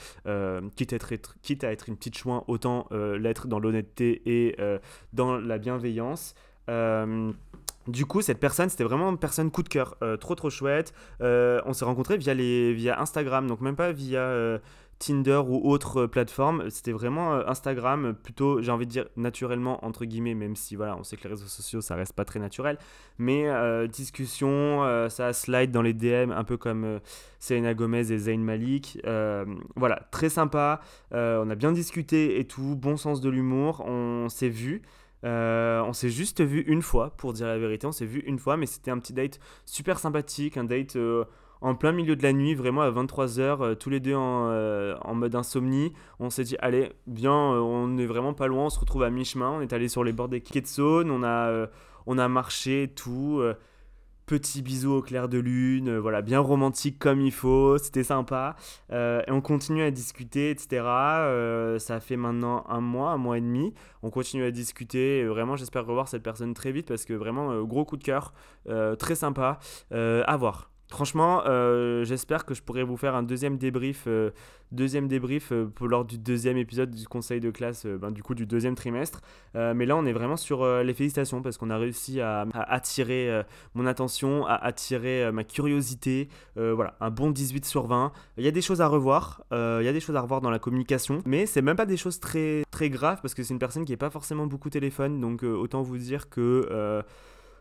quitte, 0.77 0.93
à 0.93 0.97
être, 0.97 1.35
quitte 1.41 1.65
à 1.65 1.73
être 1.73 1.89
une 1.89 1.97
petite 1.97 2.17
chouin, 2.17 2.45
autant 2.47 2.89
l'être 2.91 3.49
dans 3.49 3.59
l'honnêteté 3.59 4.23
et 4.27 4.57
dans 5.13 5.39
la 5.39 5.59
bienveillance. 5.59 6.35
Du 7.89 8.07
coup, 8.07 8.23
cette 8.23 8.39
personne, 8.39 8.69
c'était 8.69 8.85
vraiment 8.85 9.11
une 9.11 9.19
personne 9.19 9.51
coup 9.51 9.63
de 9.63 9.69
cœur, 9.69 9.97
euh, 10.03 10.17
trop 10.17 10.35
trop 10.35 10.51
chouette. 10.51 10.95
Euh, 11.21 11.61
on 11.67 11.73
s'est 11.73 11.85
rencontrés 11.85 12.17
via, 12.17 12.33
les, 12.33 12.73
via 12.73 13.01
Instagram, 13.01 13.49
donc 13.49 13.61
même 13.61 13.75
pas 13.75 13.91
via 13.91 14.21
euh, 14.21 14.59
Tinder 15.01 15.43
ou 15.45 15.69
autre 15.69 16.07
plateforme. 16.07 16.71
C'était 16.71 16.93
vraiment 16.93 17.33
Instagram, 17.49 18.15
plutôt, 18.23 18.63
j'ai 18.63 18.71
envie 18.71 18.87
de 18.87 18.93
dire 18.93 19.07
naturellement, 19.17 19.85
entre 19.85 20.05
guillemets, 20.05 20.35
même 20.35 20.55
si 20.55 20.77
voilà, 20.77 20.97
on 20.97 21.03
sait 21.03 21.17
que 21.17 21.25
les 21.25 21.31
réseaux 21.31 21.49
sociaux, 21.49 21.81
ça 21.81 21.97
reste 21.97 22.13
pas 22.13 22.25
très 22.25 22.39
naturel. 22.39 22.79
Mais 23.19 23.49
discussion, 23.89 25.09
ça 25.09 25.33
slide 25.33 25.73
dans 25.73 25.83
les 25.83 25.93
DM, 25.93 26.31
un 26.31 26.45
peu 26.45 26.57
comme 26.57 27.01
Selena 27.41 27.75
Gomez 27.75 28.13
et 28.13 28.19
Zayn 28.19 28.45
Malik. 28.45 29.01
voilà, 29.75 30.07
très 30.13 30.29
sympa. 30.29 30.81
on 31.11 31.51
a 31.51 31.55
bien 31.57 31.73
discuté 31.73 32.39
et 32.39 32.45
tout, 32.45 32.77
bon 32.77 32.97
sens 32.97 33.21
de 33.21 33.29
l'humour. 33.29 33.83
On 33.85 34.29
s'est 34.29 34.51
vu. 34.51 34.83
Euh, 35.25 35.83
on 35.83 35.93
s'est 35.93 36.09
juste 36.09 36.43
vu 36.43 36.63
une 36.63 36.83
fois, 36.83 37.11
pour 37.17 37.33
dire 37.33 37.47
la 37.47 37.59
vérité. 37.59 37.87
On 37.87 37.93
s'est 37.93 38.07
vu 38.07 38.21
une 38.27 38.39
fois, 38.39 38.57
mais 38.57 38.67
c'était 38.67 38.91
un 38.91 38.99
petit 38.99 39.13
date 39.13 39.39
super 39.65 39.99
sympathique, 39.99 40.57
un 40.57 40.65
date 40.65 40.97
euh, 40.97 41.25
en 41.61 41.75
plein 41.75 41.93
milieu 41.93 42.17
de 42.17 42.23
la 42.23 42.33
nuit, 42.33 42.55
vraiment 42.55 42.83
à 42.83 42.91
23h, 42.91 43.41
euh, 43.41 43.75
tous 43.75 43.91
les 43.91 44.01
deux 44.01 44.15
en, 44.15 45.15
mode 45.15 45.35
insomnie. 45.35 45.93
On 46.19 46.31
s'est 46.31 46.45
dit, 46.45 46.57
allez, 46.61 46.93
bien, 47.07 47.33
on 47.33 47.97
est 47.99 48.07
vraiment 48.07 48.35
pas 48.35 48.47
loin, 48.47 48.67
on 48.67 48.71
se 48.71 48.81
retrouve 48.81 49.05
à 49.05 49.11
mi-chemin. 49.11 49.51
On 49.51 49.61
est 49.61 49.73
allé 49.73 49.89
sur 49.89 50.05
les 50.05 50.13
bords 50.13 50.29
des 50.29 50.41
Ketson, 50.41 51.07
on 51.09 51.23
a, 51.23 51.69
on 52.07 52.19
a 52.19 52.29
marché, 52.29 52.93
tout 52.95 53.43
Petit 54.33 54.63
bisou 54.63 54.93
au 54.95 55.03
clair 55.03 55.29
de 55.29 55.37
lune, 55.37 55.91
euh, 55.91 56.01
voilà, 56.01 56.23
bien 56.23 56.41
romantique 56.41 56.99
comme 56.99 57.21
il 57.21 57.33
faut, 57.33 57.77
c'était 57.77 58.03
sympa. 58.03 58.57
Euh, 58.91 59.21
et 59.29 59.31
on 59.31 59.43
continue 59.43 59.83
à 59.83 59.91
discuter, 59.91 60.49
etc. 60.49 60.83
Euh, 60.87 61.79
ça 61.79 62.01
fait 62.01 62.17
maintenant 62.17 62.65
un 62.67 62.81
mois, 62.81 63.11
un 63.11 63.19
mois 63.19 63.37
et 63.37 63.43
demi. 63.43 63.75
On 64.03 64.09
continue 64.09 64.45
à 64.45 64.51
discuter. 64.51 65.23
Vraiment, 65.27 65.57
j'espère 65.57 65.85
revoir 65.85 66.09
cette 66.09 66.23
personne 66.23 66.55
très 66.55 66.73
vite 66.73 66.89
parce 66.89 67.05
que 67.05 67.13
vraiment, 67.13 67.63
gros 67.65 67.85
coup 67.85 67.99
de 67.99 68.05
cœur, 68.05 68.33
très 68.99 69.17
sympa. 69.17 69.59
à 69.91 70.37
voir. 70.39 70.72
Franchement, 70.93 71.43
euh, 71.47 72.05
j'espère 72.05 72.45
que 72.45 72.53
je 72.53 72.61
pourrai 72.61 72.83
vous 72.83 72.99
faire 72.99 73.15
un 73.15 73.23
deuxième 73.23 73.57
débrief, 73.57 74.05
euh, 74.07 74.31
deuxième 74.73 75.09
débrief 75.09 75.51
euh, 75.51 75.65
pour, 75.65 75.89
lors 75.89 76.05
du 76.05 76.19
deuxième 76.19 76.59
épisode 76.59 76.91
du 76.91 77.09
conseil 77.09 77.41
de 77.41 77.51
classe, 77.51 77.87
ben, 77.87 78.11
du 78.11 78.23
coup 78.23 78.35
du 78.35 78.45
deuxième 78.45 78.75
trimestre. 78.75 79.23
mais 79.55 79.87
là, 79.87 79.97
on 79.97 80.05
est 80.05 80.13
vraiment 80.13 80.37
sur 80.37 80.67
les 80.67 80.93
félicitations 80.93 81.41
parce 81.41 81.57
qu'on 81.57 81.71
a 81.71 81.79
réussi 81.79 82.21
à, 82.21 82.47
attirer 82.53 83.43
mon 83.75 83.87
attention, 83.87 84.45
à 84.45 84.55
attirer 84.55 85.33
ma 85.33 85.45
curiosité. 85.45 86.29
voilà, 86.57 86.95
un 87.01 87.11
bon 87.11 87.31
18 87.31 87.65
sur 87.65 87.87
20. 87.87 88.13
Il 88.37 88.45
y 88.45 88.49
a 88.49 88.51
des 88.51 88.61
choses 88.61 88.83
à 88.83 88.87
revoir, 88.87 89.45
il 89.51 89.85
y 89.85 89.89
a 89.89 89.93
des 89.95 90.01
choses 90.01 90.17
à 90.17 90.21
revoir 90.21 90.43
dans 90.43 90.51
la 90.51 90.59
communication, 90.59 91.23
mais 91.25 91.47
c'est 91.47 91.63
même 91.63 91.77
pas 91.77 91.87
des 91.87 91.97
choses 91.97 92.21
très, 92.21 92.65
très 92.71 92.91
graves 92.91 93.21
parce 93.23 93.33
que 93.33 93.43
c'est 93.43 93.55
une 93.55 93.61
personne 93.61 93.87
qui 93.87 93.93
n'est 93.93 93.97
pas 93.97 94.11
forcément 94.11 94.47
beaucoup 94.47 94.69
téléphone, 94.69 95.21
donc 95.23 95.43
autant 95.43 95.81
vous 95.81 95.97
dire 95.97 96.29
que 96.29 97.03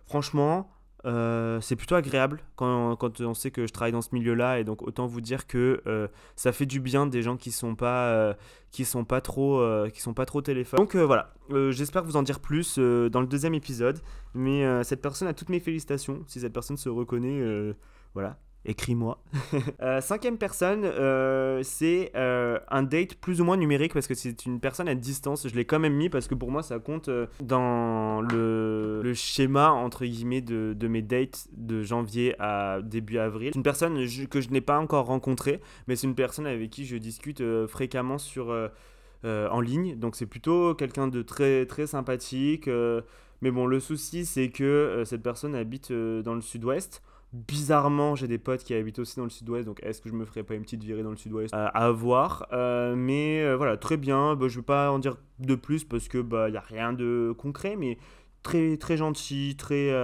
franchement 0.05 0.69
euh, 1.05 1.59
c'est 1.61 1.75
plutôt 1.75 1.95
agréable 1.95 2.41
quand, 2.55 3.21
on 3.21 3.33
sait 3.33 3.51
que 3.51 3.65
je 3.65 3.73
travaille 3.73 3.91
dans 3.91 4.01
ce 4.01 4.09
milieu-là 4.13 4.59
et 4.59 4.63
donc 4.63 4.83
autant 4.83 5.07
vous 5.07 5.21
dire 5.21 5.47
que 5.47 5.81
euh, 5.87 6.07
ça 6.35 6.51
fait 6.51 6.67
du 6.67 6.79
bien 6.79 7.07
des 7.07 7.23
gens 7.23 7.37
qui 7.37 7.51
sont 7.51 7.75
pas 7.75 8.09
euh, 8.09 8.33
qui 8.69 8.85
sont 8.85 9.03
pas 9.03 9.19
trop 9.19 9.63
qui 9.91 10.01
sont 10.01 10.13
pas 10.13 10.25
trop 10.25 10.41
téléphone. 10.41 10.77
Donc 10.77 10.95
voilà, 10.95 11.33
j'espère 11.69 12.03
vous 12.03 12.17
en 12.17 12.23
dire 12.23 12.39
plus 12.39 12.77
dans 12.77 13.21
le 13.21 13.27
deuxième 13.27 13.53
épisode. 13.53 13.99
Mais 14.33 14.83
cette 14.83 15.01
personne 15.01 15.27
a 15.27 15.33
toutes 15.33 15.49
mes 15.49 15.59
félicitations. 15.59 16.23
Si 16.27 16.39
cette 16.39 16.53
personne 16.53 16.77
se 16.77 16.89
reconnaît, 16.89 17.73
voilà, 18.13 18.37
écris-moi. 18.65 19.19
Euh, 19.81 19.99
cinquième 19.99 20.37
personne, 20.37 20.83
euh, 20.85 21.61
c'est 21.63 22.11
euh, 22.15 22.59
un 22.69 22.83
date 22.83 23.15
plus 23.15 23.41
ou 23.41 23.45
moins 23.45 23.57
numérique 23.57 23.93
parce 23.93 24.07
que 24.07 24.13
c'est 24.13 24.45
une 24.45 24.59
personne 24.59 24.87
à 24.87 24.95
distance. 24.95 25.47
Je 25.47 25.55
l'ai 25.55 25.65
quand 25.65 25.79
même 25.79 25.93
mis 25.93 26.09
parce 26.09 26.27
que 26.27 26.35
pour 26.35 26.51
moi 26.51 26.61
ça 26.61 26.79
compte 26.79 27.09
dans 27.41 28.21
le, 28.21 29.01
le, 29.03 29.13
schéma 29.13 29.71
entre 29.71 30.05
guillemets 30.05 30.41
de, 30.41 30.73
de, 30.77 30.87
mes 30.87 31.01
dates 31.01 31.47
de 31.53 31.81
janvier 31.81 32.35
à 32.39 32.81
début 32.83 33.17
avril. 33.17 33.49
C'est 33.53 33.57
une 33.57 33.63
personne 33.63 33.95
que 34.29 34.41
je 34.41 34.49
n'ai 34.49 34.61
pas 34.61 34.77
encore 34.77 35.05
rencontrée, 35.07 35.61
mais 35.87 35.95
c'est 35.95 36.07
une 36.07 36.15
personne 36.15 36.45
avec 36.45 36.69
qui 36.69 36.85
je 36.85 36.97
discute 36.97 37.43
fréquemment 37.67 38.17
sur, 38.17 38.55
en 39.23 39.61
ligne. 39.61 39.95
Donc 39.97 40.15
c'est 40.15 40.27
plutôt 40.27 40.75
quelqu'un 40.75 41.07
de 41.07 41.21
très, 41.21 41.65
très 41.65 41.87
sympathique. 41.87 42.69
mais 43.41 43.51
bon, 43.51 43.65
le 43.65 43.79
souci 43.79 44.25
c'est 44.25 44.49
que 44.49 45.03
cette 45.05 45.23
personne 45.23 45.55
habite 45.55 45.91
dans 45.91 46.35
le 46.35 46.41
sud-ouest. 46.41 47.01
Bizarrement, 47.33 48.15
j'ai 48.15 48.27
des 48.27 48.37
potes 48.37 48.61
qui 48.61 48.73
habitent 48.73 48.99
aussi 48.99 49.15
dans 49.15 49.23
le 49.23 49.29
sud-ouest, 49.29 49.65
donc 49.65 49.79
est-ce 49.83 50.01
que 50.01 50.09
je 50.09 50.13
me 50.13 50.25
ferais 50.25 50.43
pas 50.43 50.53
une 50.53 50.63
petite 50.63 50.83
virée 50.83 51.01
dans 51.01 51.11
le 51.11 51.15
sud-ouest 51.15 51.53
euh, 51.53 51.67
À 51.73 51.89
voir? 51.89 52.45
Euh, 52.51 52.93
mais 52.93 53.41
euh, 53.41 53.55
voilà, 53.55 53.77
très 53.77 53.95
bien. 53.95 54.35
Bah, 54.35 54.49
je 54.49 54.57
vais 54.57 54.65
pas 54.65 54.91
en 54.91 54.99
dire 54.99 55.15
de 55.39 55.55
plus 55.55 55.85
parce 55.85 56.09
que 56.09 56.17
bah 56.17 56.49
y 56.49 56.57
a 56.57 56.61
rien 56.61 56.91
de 56.91 57.33
concret, 57.37 57.77
mais 57.77 57.97
très 58.43 58.75
très 58.75 58.97
gentil, 58.97 59.55
très 59.57 59.95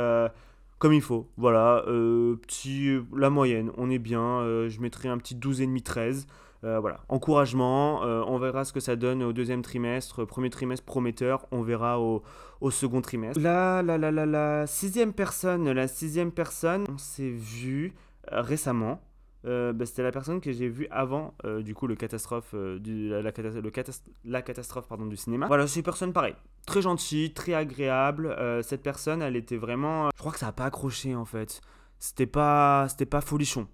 comme 0.79 0.93
il 0.93 1.01
faut. 1.01 1.29
Voilà, 1.35 1.83
petit 1.85 2.97
la 3.13 3.29
moyenne, 3.29 3.71
on 3.75 3.89
est 3.89 3.99
bien. 3.99 4.41
je 4.69 4.79
mettrai 4.79 5.09
un 5.09 5.17
petit 5.17 5.35
12,5 5.35 5.83
13. 5.83 6.27
Euh, 6.63 6.79
voilà, 6.79 7.01
encouragement, 7.09 8.03
euh, 8.03 8.23
on 8.25 8.39
verra 8.39 8.65
ce 8.65 8.73
que 8.73 8.79
ça 8.79 8.95
donne 8.95 9.21
au 9.21 9.31
deuxième 9.31 9.61
trimestre, 9.61 10.25
premier 10.25 10.49
trimestre 10.49 10.85
prometteur, 10.85 11.45
on 11.51 11.61
verra 11.61 11.99
au, 11.99 12.23
second 12.71 13.01
trimestre. 13.01 13.41
Là, 13.41 13.83
la, 13.83 13.97
la, 13.97 14.11
la, 14.11 14.25
la 14.25 14.67
sixième 14.67 15.13
personne, 15.13 15.69
la 15.71 15.87
sixième 15.87 16.31
personne, 16.31 16.85
on 16.89 16.97
s'est 16.97 17.29
vu 17.29 17.93
euh, 18.31 18.41
récemment. 18.41 19.01
Bah, 19.43 19.85
c'était 19.85 20.03
la 20.03 20.11
personne 20.11 20.41
que 20.41 20.51
j'ai 20.51 20.67
vue 20.67 20.89
avant 20.91 21.33
du 21.61 21.73
coup 21.73 21.87
le 21.87 21.95
catastrophe 21.95 22.53
du, 22.53 23.07
la, 23.07 23.21
la 23.21 24.41
catastrophe 24.41 24.89
pardon, 24.89 25.05
du 25.05 25.15
cinéma. 25.15 25.47
Voilà 25.47 25.67
c'est 25.67 25.79
une 25.79 25.85
personne 25.85 26.11
pareille. 26.11 26.35
Très 26.65 26.81
gentille 26.81 27.33
très 27.33 27.53
agréable. 27.53 28.35
Cette 28.61 28.83
personne 28.83 29.21
elle 29.21 29.37
était 29.37 29.55
vraiment 29.55 30.09
je 30.13 30.19
crois 30.19 30.33
que 30.33 30.39
ça 30.39 30.47
a 30.47 30.51
pas 30.51 30.65
accroché 30.65 31.15
en 31.15 31.23
fait. 31.23 31.61
C'était 31.97 32.25
pas 32.25 32.87
c'était 32.89 33.05
pas 33.05 33.21
folichon. 33.21 33.67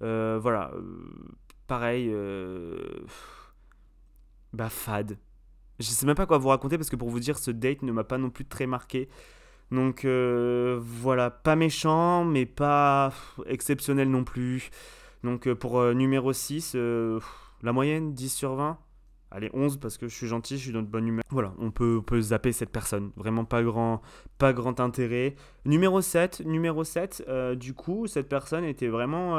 Voilà 0.00 0.70
pareil, 1.70 2.10
euh, 2.12 2.76
bah 4.52 4.68
fade. 4.68 5.18
Je 5.78 5.84
sais 5.84 6.04
même 6.04 6.16
pas 6.16 6.26
quoi 6.26 6.36
vous 6.36 6.48
raconter 6.48 6.76
parce 6.76 6.90
que 6.90 6.96
pour 6.96 7.08
vous 7.08 7.20
dire, 7.20 7.38
ce 7.38 7.52
date 7.52 7.82
ne 7.82 7.92
m'a 7.92 8.02
pas 8.02 8.18
non 8.18 8.28
plus 8.28 8.44
très 8.44 8.66
marqué. 8.66 9.08
Donc 9.70 10.04
euh, 10.04 10.80
voilà, 10.82 11.30
pas 11.30 11.54
méchant, 11.54 12.24
mais 12.24 12.44
pas 12.44 13.12
exceptionnel 13.46 14.10
non 14.10 14.24
plus. 14.24 14.70
Donc 15.22 15.46
euh, 15.46 15.54
pour 15.54 15.80
numéro 15.94 16.32
6, 16.32 16.74
la 16.74 17.72
moyenne 17.72 18.14
10 18.14 18.28
sur 18.30 18.56
20. 18.56 18.76
Allez, 19.30 19.48
11 19.54 19.78
parce 19.78 19.96
que 19.96 20.08
je 20.08 20.14
suis 20.16 20.26
gentil, 20.26 20.58
je 20.58 20.64
suis 20.64 20.72
dans 20.72 20.82
de 20.82 20.88
bonne 20.88 21.06
humeur. 21.06 21.22
Voilà, 21.30 21.54
on 21.60 21.70
peut, 21.70 21.98
on 22.00 22.02
peut 22.02 22.20
zapper 22.20 22.50
cette 22.50 22.70
personne. 22.70 23.12
Vraiment 23.14 23.44
pas 23.44 23.62
grand, 23.62 24.02
pas 24.38 24.52
grand 24.52 24.80
intérêt. 24.80 25.36
Numéro 25.64 26.00
7, 26.00 26.40
numéro 26.44 26.82
7 26.82 27.24
du 27.54 27.74
coup, 27.74 28.08
cette 28.08 28.28
personne 28.28 28.64
était 28.64 28.88
vraiment 28.88 29.36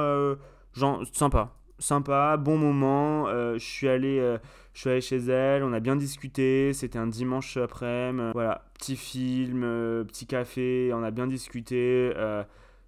genre, 0.74 1.04
sympa 1.12 1.58
sympa, 1.82 2.38
bon 2.38 2.58
moment. 2.58 3.28
Euh, 3.28 3.54
je 3.58 3.66
suis 3.66 3.88
allé, 3.88 4.20
euh, 4.20 4.38
allé 4.86 5.02
chez 5.02 5.18
elle, 5.18 5.64
on 5.64 5.74
a 5.74 5.80
bien 5.80 5.96
discuté. 5.96 6.74
C'était 6.74 7.00
un 7.00 7.08
dimanche 7.08 7.58
après-midi. 7.58 8.32
voilà, 8.34 8.64
petit 8.78 8.96
film, 8.96 9.64
euh, 9.64 10.04
petit 10.04 10.28
café, 10.28 10.92
on 10.94 11.04
a 11.04 11.12
bien 11.12 11.28
discuté. 11.28 12.14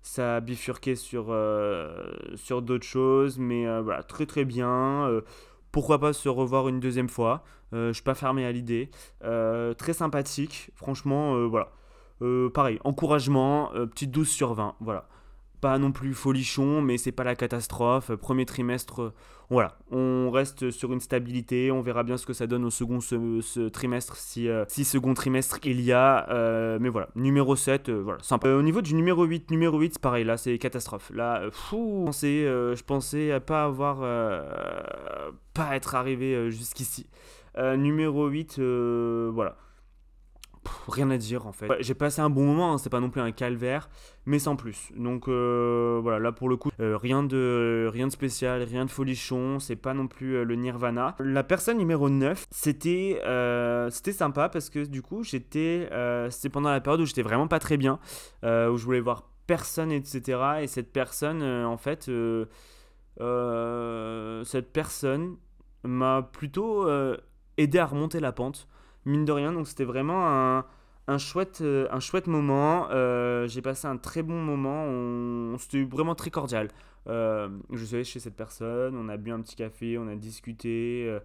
ça 0.02 0.38
a 0.38 0.40
bifurqué 0.42 0.96
sur, 0.96 1.36
sur 2.36 2.62
d'autres 2.62 2.86
choses, 2.86 3.40
mais 3.40 3.66
voilà, 3.82 4.04
très 4.04 4.26
très 4.26 4.46
bien. 4.46 5.10
pourquoi 5.72 6.00
pas 6.00 6.14
se 6.14 6.30
revoir 6.30 6.68
une 6.68 6.80
deuxième 6.80 7.10
fois 7.10 7.44
Je 7.72 7.92
suis 7.94 8.04
pas 8.04 8.16
fermé 8.16 8.46
à 8.46 8.52
l'idée. 8.52 8.90
très 9.78 9.94
sympathique, 9.94 10.72
franchement, 10.76 11.48
voilà. 11.48 11.70
pareil, 12.54 12.80
encouragement, 12.84 13.72
petit 13.94 14.08
12 14.08 14.30
sur 14.30 14.54
20, 14.54 14.76
voilà 14.82 15.08
pas 15.64 15.78
non 15.78 15.94
plus 15.94 16.14
folichon, 16.14 16.82
mais 16.82 16.98
c'est 16.98 17.14
pas 17.14 17.24
la 17.24 17.36
catastrophe. 17.36 18.14
Premier 18.16 18.46
trimestre, 18.46 19.02
euh, 19.02 19.14
voilà, 19.50 19.78
on 19.92 20.30
reste 20.30 20.72
sur 20.72 20.92
une 20.92 21.00
stabilité. 21.00 21.72
On 21.72 21.82
verra 21.82 22.04
bien 22.04 22.18
ce 22.18 22.26
que 22.26 22.34
ça 22.34 22.48
donne 22.48 22.66
au 22.66 22.70
second 22.70 23.00
ce, 23.00 23.70
trimestre, 23.70 24.18
si, 24.18 24.50
euh, 24.50 24.66
si 24.68 24.84
second 24.84 25.14
trimestre 25.14 25.60
il 25.64 25.80
y 25.80 25.94
a. 25.94 26.30
Euh, 26.32 26.80
mais 26.82 26.90
voilà, 26.90 27.08
numéro 27.16 27.56
7, 27.56 27.90
voilà, 27.90 28.22
sympa. 28.22 28.50
au 28.50 28.62
niveau 28.62 28.82
du 28.82 28.94
numéro 28.94 29.24
8, 29.24 29.52
numéro 29.52 29.80
8, 29.80 29.94
c'est 29.94 30.02
pareil, 30.02 30.26
là 30.26 30.36
c'est 30.36 30.58
catastrophe. 30.58 31.12
Là, 31.16 31.44
fou, 31.54 32.02
je 32.02 32.06
pensais, 32.08 32.84
pensais 32.86 33.40
pas 33.40 33.64
avoir. 33.64 34.00
pas 35.54 35.78
être 35.78 35.96
arrivé 35.96 36.52
jusqu'ici. 36.52 37.08
numéro 37.78 38.28
8, 38.28 38.60
voilà 38.60 39.56
rien 40.92 41.10
à 41.12 41.18
dire 41.18 41.48
en 41.48 41.52
fait. 41.52 41.68
J'ai 41.80 41.94
passé 41.94 42.22
un 42.22 42.30
bon 42.30 42.46
moment, 42.46 42.74
hein, 42.74 42.78
c'est 42.78 42.90
pas 42.90 43.00
non 43.00 43.10
plus 43.10 43.22
un 43.22 43.32
calvaire, 43.32 43.90
mais 44.26 44.40
sans 44.40 44.56
plus. 44.56 44.92
Donc 44.96 45.28
euh, 45.28 46.00
voilà, 46.02 46.20
là 46.20 46.32
pour 46.32 46.50
le 46.50 46.58
coup, 46.58 46.70
euh, 46.80 46.98
rien, 46.98 47.24
de, 47.24 47.90
rien 47.92 48.08
de 48.08 48.12
spécial, 48.12 48.62
rien 48.64 48.86
de 48.86 48.92
folichon, 48.92 49.60
c'est 49.60 49.76
pas 49.76 49.94
non 49.94 50.08
plus 50.08 50.36
euh, 50.36 50.44
le 50.44 50.56
nirvana. 50.56 51.16
La 51.20 51.44
personne 51.44 51.78
numéro 51.78 52.10
9, 52.10 52.46
c'était 52.52 53.22
c'était 53.92 54.12
sympa 54.12 54.50
parce 54.50 54.70
que 54.70 54.86
du 54.86 55.02
coup, 55.02 55.24
j'étais 55.24 55.90
c'était 56.30 56.50
pendant 56.50 56.72
la 56.72 56.82
période 56.82 57.02
où 57.02 57.06
j'étais 57.06 57.22
vraiment 57.22 57.48
pas 57.48 57.60
très 57.60 57.78
bien, 57.78 58.00
où 58.44 58.78
je 58.78 58.84
voulais 58.84 59.00
voir 59.00 59.30
personne, 59.48 59.92
etc. 59.92 60.40
Et 60.62 60.68
cette 60.68 60.92
personne, 60.92 61.44
en 61.44 61.78
fait, 61.78 62.10
cette 64.46 64.74
personne 64.74 65.38
m'a 65.84 66.22
plutôt 66.22 66.88
aidé 67.58 67.78
à 67.78 67.86
remonter 67.86 68.20
la 68.20 68.32
pente 68.32 68.68
mine 69.06 69.26
de 69.26 69.32
rien. 69.32 69.52
Donc 69.52 69.68
c'était 69.68 69.84
vraiment 69.84 70.28
un, 70.28 70.66
euh, 71.08 72.00
chouette 72.00 72.28
moment. 72.28 72.88
Euh, 72.92 73.48
j'ai 73.48 73.62
passé 73.62 73.88
un 73.88 73.98
très 73.98 74.24
bon 74.24 74.42
moment. 74.42 74.86
On, 74.86 75.58
c'était 75.58 75.84
vraiment 75.84 76.16
très 76.16 76.32
cordial. 76.32 76.70
Euh, 77.08 77.50
je 77.72 77.84
suis 77.84 77.96
allé 77.96 78.04
chez 78.04 78.20
cette 78.20 78.36
personne, 78.36 78.96
on 78.96 79.10
a 79.10 79.18
bu 79.18 79.32
un 79.32 79.42
petit 79.42 79.56
café, 79.56 79.98
on 79.98 80.08
a 80.08 80.16
discuté. 80.16 81.20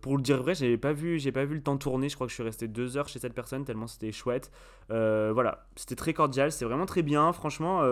pour 0.00 0.16
le 0.16 0.22
dire 0.22 0.42
vrai, 0.42 0.54
j'ai 0.54 0.76
pas 0.76 0.92
vu, 0.92 1.18
j'ai 1.18 1.32
pas 1.32 1.44
vu 1.44 1.54
le 1.54 1.62
temps 1.62 1.76
tourner. 1.76 2.08
Je 2.08 2.14
crois 2.14 2.26
que 2.26 2.30
je 2.30 2.34
suis 2.34 2.42
resté 2.42 2.68
deux 2.68 2.96
heures 2.96 3.08
chez 3.08 3.18
cette 3.18 3.34
personne 3.34 3.64
tellement 3.64 3.86
c'était 3.86 4.12
chouette. 4.12 4.50
voilà, 4.88 5.66
c'était 5.76 5.96
très 5.96 6.14
cordial, 6.14 6.52
c'est 6.52 6.64
vraiment 6.64 6.86
très 6.86 7.02
bien. 7.02 7.32
Franchement, 7.32 7.82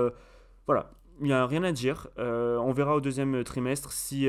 voilà, 0.67 0.91
il 1.21 1.27
n'y 1.27 1.33
a 1.33 1.47
rien 1.47 1.63
à 1.65 1.73
dire. 1.73 2.09
on 2.19 2.73
verra 2.73 2.97
au 2.97 3.01
deuxième 3.01 3.45
trimestre 3.45 3.93
si 3.93 4.29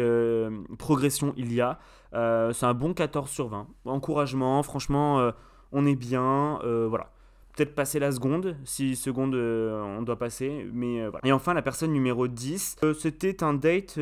progression 0.77 1.34
il 1.38 1.54
y 1.54 1.62
a. 1.62 1.80
Euh, 2.13 2.51
c'est 2.54 2.65
un 2.65 2.73
bon 2.73 2.93
14 2.93 3.30
sur 3.30 3.47
20. 3.47 3.67
Encouragement, 3.86 4.62
franchement, 4.63 5.19
euh, 5.19 5.32
on 5.71 5.86
est 5.86 5.95
bien. 5.95 6.60
Euh, 6.63 6.88
voilà. 6.89 7.12
Peut-être 7.55 7.75
passer 7.75 7.99
la 7.99 8.11
seconde, 8.11 8.55
si 8.63 8.95
seconde 8.95 9.35
euh, 9.35 9.81
on 9.81 10.01
doit 10.01 10.17
passer. 10.17 10.67
Mais 10.73 11.01
euh, 11.01 11.09
voilà. 11.09 11.25
Et 11.27 11.31
enfin, 11.31 11.53
la 11.53 11.61
personne 11.61 11.91
numéro 11.91 12.27
10, 12.27 12.77
euh, 12.83 12.93
c'était 12.93 13.43
un 13.43 13.53
date 13.53 13.99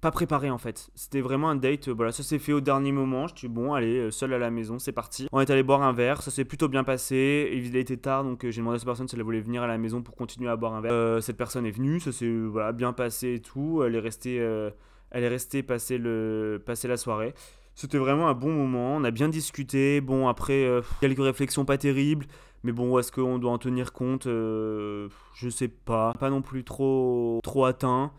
pas 0.00 0.10
préparé 0.10 0.50
en 0.50 0.58
fait. 0.58 0.90
C'était 0.94 1.20
vraiment 1.20 1.50
un 1.50 1.56
date, 1.56 1.88
voilà, 1.88 2.12
ça 2.12 2.22
s'est 2.22 2.38
fait 2.38 2.52
au 2.52 2.60
dernier 2.60 2.92
moment. 2.92 3.26
Je 3.26 3.36
suis 3.36 3.48
bon, 3.48 3.74
allez, 3.74 4.10
seul 4.10 4.32
à 4.32 4.38
la 4.38 4.50
maison, 4.50 4.78
c'est 4.78 4.92
parti. 4.92 5.28
On 5.32 5.40
est 5.40 5.50
allé 5.50 5.62
boire 5.62 5.82
un 5.82 5.92
verre, 5.92 6.22
ça 6.22 6.30
s'est 6.30 6.44
plutôt 6.44 6.68
bien 6.68 6.84
passé. 6.84 7.50
Il 7.52 7.76
était 7.76 7.96
tard, 7.96 8.24
donc 8.24 8.46
j'ai 8.48 8.60
demandé 8.60 8.76
à 8.76 8.78
cette 8.78 8.86
personne 8.86 9.08
si 9.08 9.16
elle 9.16 9.22
voulait 9.22 9.40
venir 9.40 9.62
à 9.62 9.66
la 9.66 9.78
maison 9.78 10.02
pour 10.02 10.14
continuer 10.14 10.50
à 10.50 10.56
boire 10.56 10.74
un 10.74 10.80
verre. 10.80 11.22
cette 11.22 11.36
personne 11.36 11.66
est 11.66 11.70
venue, 11.70 12.00
ça 12.00 12.12
s'est 12.12 12.30
voilà, 12.30 12.72
bien 12.72 12.92
passé 12.92 13.34
et 13.34 13.40
tout. 13.40 13.82
Elle 13.84 13.94
est 13.94 14.00
restée, 14.00 14.36
elle 14.36 15.24
est 15.24 15.28
restée 15.28 15.62
passer, 15.62 15.98
le, 15.98 16.62
passer 16.64 16.88
la 16.88 16.96
soirée. 16.96 17.34
C'était 17.74 17.98
vraiment 17.98 18.28
un 18.28 18.34
bon 18.34 18.52
moment, 18.52 18.96
on 18.96 19.04
a 19.04 19.10
bien 19.10 19.28
discuté. 19.28 20.00
Bon, 20.00 20.28
après, 20.28 20.66
quelques 21.00 21.18
réflexions 21.18 21.66
pas 21.66 21.76
terribles. 21.76 22.26
Mais 22.66 22.72
bon, 22.72 22.98
est-ce 22.98 23.12
qu'on 23.12 23.38
doit 23.38 23.52
en 23.52 23.58
tenir 23.58 23.92
compte? 23.92 24.26
Euh, 24.26 25.08
Je 25.34 25.48
sais 25.48 25.68
pas. 25.68 26.12
Pas 26.18 26.30
non 26.30 26.42
plus 26.42 26.64
trop, 26.64 27.38
trop 27.44 27.64
atteint. 27.64 28.12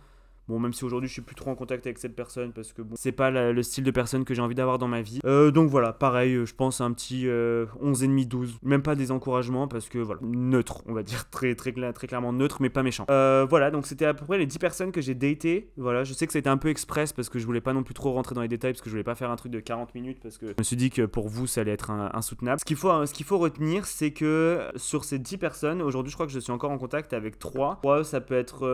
Bon, 0.48 0.60
même 0.60 0.72
si 0.72 0.86
aujourd'hui 0.86 1.10
je 1.10 1.14
suis 1.14 1.22
plus 1.22 1.36
trop 1.36 1.52
en 1.52 1.56
contact 1.56 1.86
avec 1.86 1.98
cette 1.98 2.16
personne 2.16 2.54
parce 2.54 2.72
que 2.72 2.82
bon, 2.82 2.96
c'est 2.98 3.12
pas 3.12 3.30
le 3.30 3.64
style 3.64 3.84
de 3.84 3.92
personne 3.92 4.24
que 4.24 4.34
j'ai 4.34 4.42
envie 4.42 4.56
d'avoir 4.56 4.78
dans 4.78 4.88
ma 4.88 5.02
vie. 5.02 5.20
Euh, 5.26 5.52
donc 5.52 5.70
voilà, 5.70 5.92
pareil, 5.92 6.36
euh, 6.36 6.46
je 6.46 6.56
pense 6.56 6.80
un 6.80 6.94
petit 6.94 7.26
11,5, 7.26 8.28
12. 8.28 8.60
Même 8.64 8.82
pas 8.82 8.96
des 8.96 9.12
encouragements 9.12 9.68
parce 9.68 9.90
que 9.90 10.00
voilà, 10.00 10.22
neutre, 10.24 10.84
on 10.86 10.94
va 10.94 11.04
dire, 11.04 11.30
très, 11.32 11.56
très, 11.56 11.74
très 11.94 12.08
clairement 12.08 12.32
neutre, 12.32 12.58
mais 12.62 12.70
pas 12.70 12.84
méchant. 12.84 13.06
Euh, 13.10 13.46
voilà, 13.50 13.72
donc 13.72 13.86
c'était 13.86 14.06
à 14.06 14.14
peu 14.14 14.26
près 14.26 14.38
les 14.38 14.46
10 14.46 14.58
personnes 14.58 14.92
que 14.92 15.02
j'ai 15.02 15.16
datées. 15.16 15.72
Voilà, 15.76 16.06
je 16.06 16.14
sais 16.14 16.26
que 16.28 16.34
c'était 16.34 16.50
un 16.50 16.58
peu 16.58 16.70
express 16.70 17.12
parce 17.12 17.28
que 17.28 17.40
je 17.40 17.46
voulais 17.46 17.62
pas 17.62 17.74
non 17.74 17.84
plus 17.84 17.94
trop 17.94 18.14
rentrer 18.14 18.34
dans 18.34 18.42
les 18.42 18.48
détails 18.48 18.72
parce 18.72 18.82
que 18.82 18.90
je 18.90 18.94
voulais 18.94 19.04
pas 19.04 19.16
faire 19.16 19.32
un 19.32 19.36
truc 19.36 19.52
de 19.52 19.60
40 19.60 19.96
minutes 19.96 20.20
parce 20.22 20.38
que 20.38 20.48
je 20.48 20.54
me 20.58 20.64
suis 20.64 20.78
dit 20.78 20.90
que 20.90 21.02
pour 21.06 21.28
vous 21.28 21.48
ça 21.48 21.62
allait 21.62 21.72
être 21.72 21.92
insoutenable. 21.92 22.60
Ce 22.60 22.66
qu'il 22.66 22.78
faut, 22.78 23.06
ce 23.06 23.14
qu'il 23.14 23.26
faut 23.26 23.38
retenir, 23.38 23.86
c'est 23.86 24.12
que 24.12 24.72
sur 24.76 25.04
ces 25.04 25.20
10 25.20 25.38
personnes, 25.38 25.82
aujourd'hui 25.82 26.12
je 26.12 26.16
crois 26.16 26.26
que 26.26 26.32
je 26.32 26.40
suis 26.40 26.52
encore 26.52 26.72
en 26.72 26.78
contact 26.78 27.12
avec 27.14 27.38
3. 27.38 27.80
3, 27.82 28.04
ça 28.06 28.22
peut 28.22 28.36
être 28.36 28.66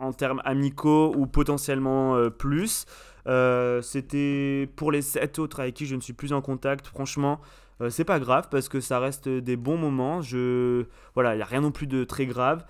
en 0.00 0.12
termes 0.12 0.40
amicaux 0.44 1.14
ou 1.16 1.26
potentiellement 1.26 2.16
euh, 2.16 2.30
plus. 2.30 2.86
Euh, 3.26 3.82
c'était 3.82 4.68
pour 4.76 4.90
les 4.90 5.02
7 5.02 5.38
autres 5.38 5.60
avec 5.60 5.74
qui 5.74 5.86
je 5.86 5.94
ne 5.94 6.00
suis 6.00 6.14
plus 6.14 6.32
en 6.32 6.40
contact, 6.40 6.86
franchement. 6.86 7.40
Euh, 7.82 7.88
c'est 7.88 8.04
pas 8.04 8.18
grave 8.18 8.48
parce 8.50 8.68
que 8.68 8.80
ça 8.80 8.98
reste 8.98 9.28
des 9.28 9.56
bons 9.56 9.76
moments. 9.76 10.20
Je 10.20 10.84
voilà, 11.14 11.34
il 11.34 11.38
y 11.38 11.42
a 11.42 11.46
rien 11.46 11.60
non 11.60 11.70
plus 11.70 11.86
de 11.86 12.04
très 12.04 12.26
grave. 12.26 12.64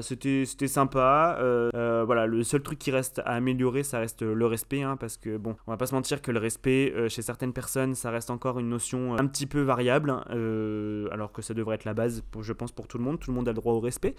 c'était 0.00 0.44
c'était 0.46 0.68
sympa. 0.68 1.36
voilà, 2.06 2.26
le 2.26 2.42
seul 2.44 2.62
truc 2.62 2.78
qui 2.78 2.90
reste 2.90 3.20
à 3.20 3.32
améliorer, 3.32 3.82
ça 3.82 3.98
reste 3.98 4.22
le 4.22 4.46
respect, 4.46 4.82
hein, 4.82 4.96
parce 4.96 5.16
que 5.16 5.36
bon, 5.36 5.56
on 5.66 5.70
va 5.70 5.76
pas 5.76 5.86
se 5.86 5.94
mentir 5.94 6.22
que 6.22 6.30
le 6.30 6.38
respect 6.38 6.92
chez 7.08 7.22
certaines 7.22 7.52
personnes, 7.52 7.94
ça 7.94 8.10
reste 8.10 8.30
encore 8.30 8.58
une 8.60 8.68
notion 8.68 9.16
un 9.16 9.26
petit 9.26 9.46
peu 9.46 9.60
variable, 9.62 10.10
hein, 10.10 10.24
alors 11.10 11.32
que 11.32 11.42
ça 11.42 11.54
devrait 11.54 11.76
être 11.76 11.84
la 11.84 11.94
base, 11.94 12.22
je 12.40 12.52
pense 12.52 12.70
pour 12.72 12.86
tout 12.86 12.98
le 12.98 13.04
monde. 13.04 13.18
Tout 13.18 13.30
le 13.30 13.36
monde 13.36 13.48
a 13.48 13.52
le 13.52 13.56
droit 13.56 13.72
au 13.72 13.80
respect. 13.80 14.14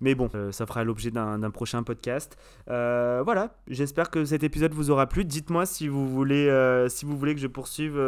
Mais 0.00 0.14
bon, 0.14 0.30
euh, 0.34 0.50
ça 0.52 0.66
fera 0.66 0.84
l'objet 0.84 1.10
d'un 1.10 1.50
prochain 1.50 1.82
podcast. 1.82 2.36
Euh, 2.70 3.22
voilà, 3.24 3.54
j'espère 3.68 4.10
que 4.10 4.24
cet 4.24 4.42
épisode 4.42 4.72
vous 4.72 4.90
aura 4.90 5.06
plu. 5.06 5.24
Dites-moi 5.24 5.66
si 5.66 5.88
vous 5.88 6.08
voulez, 6.08 6.48
euh, 6.48 6.88
si 6.88 7.04
vous 7.04 7.16
voulez 7.18 7.34
que 7.34 7.40
je 7.40 7.46
poursuive 7.46 8.00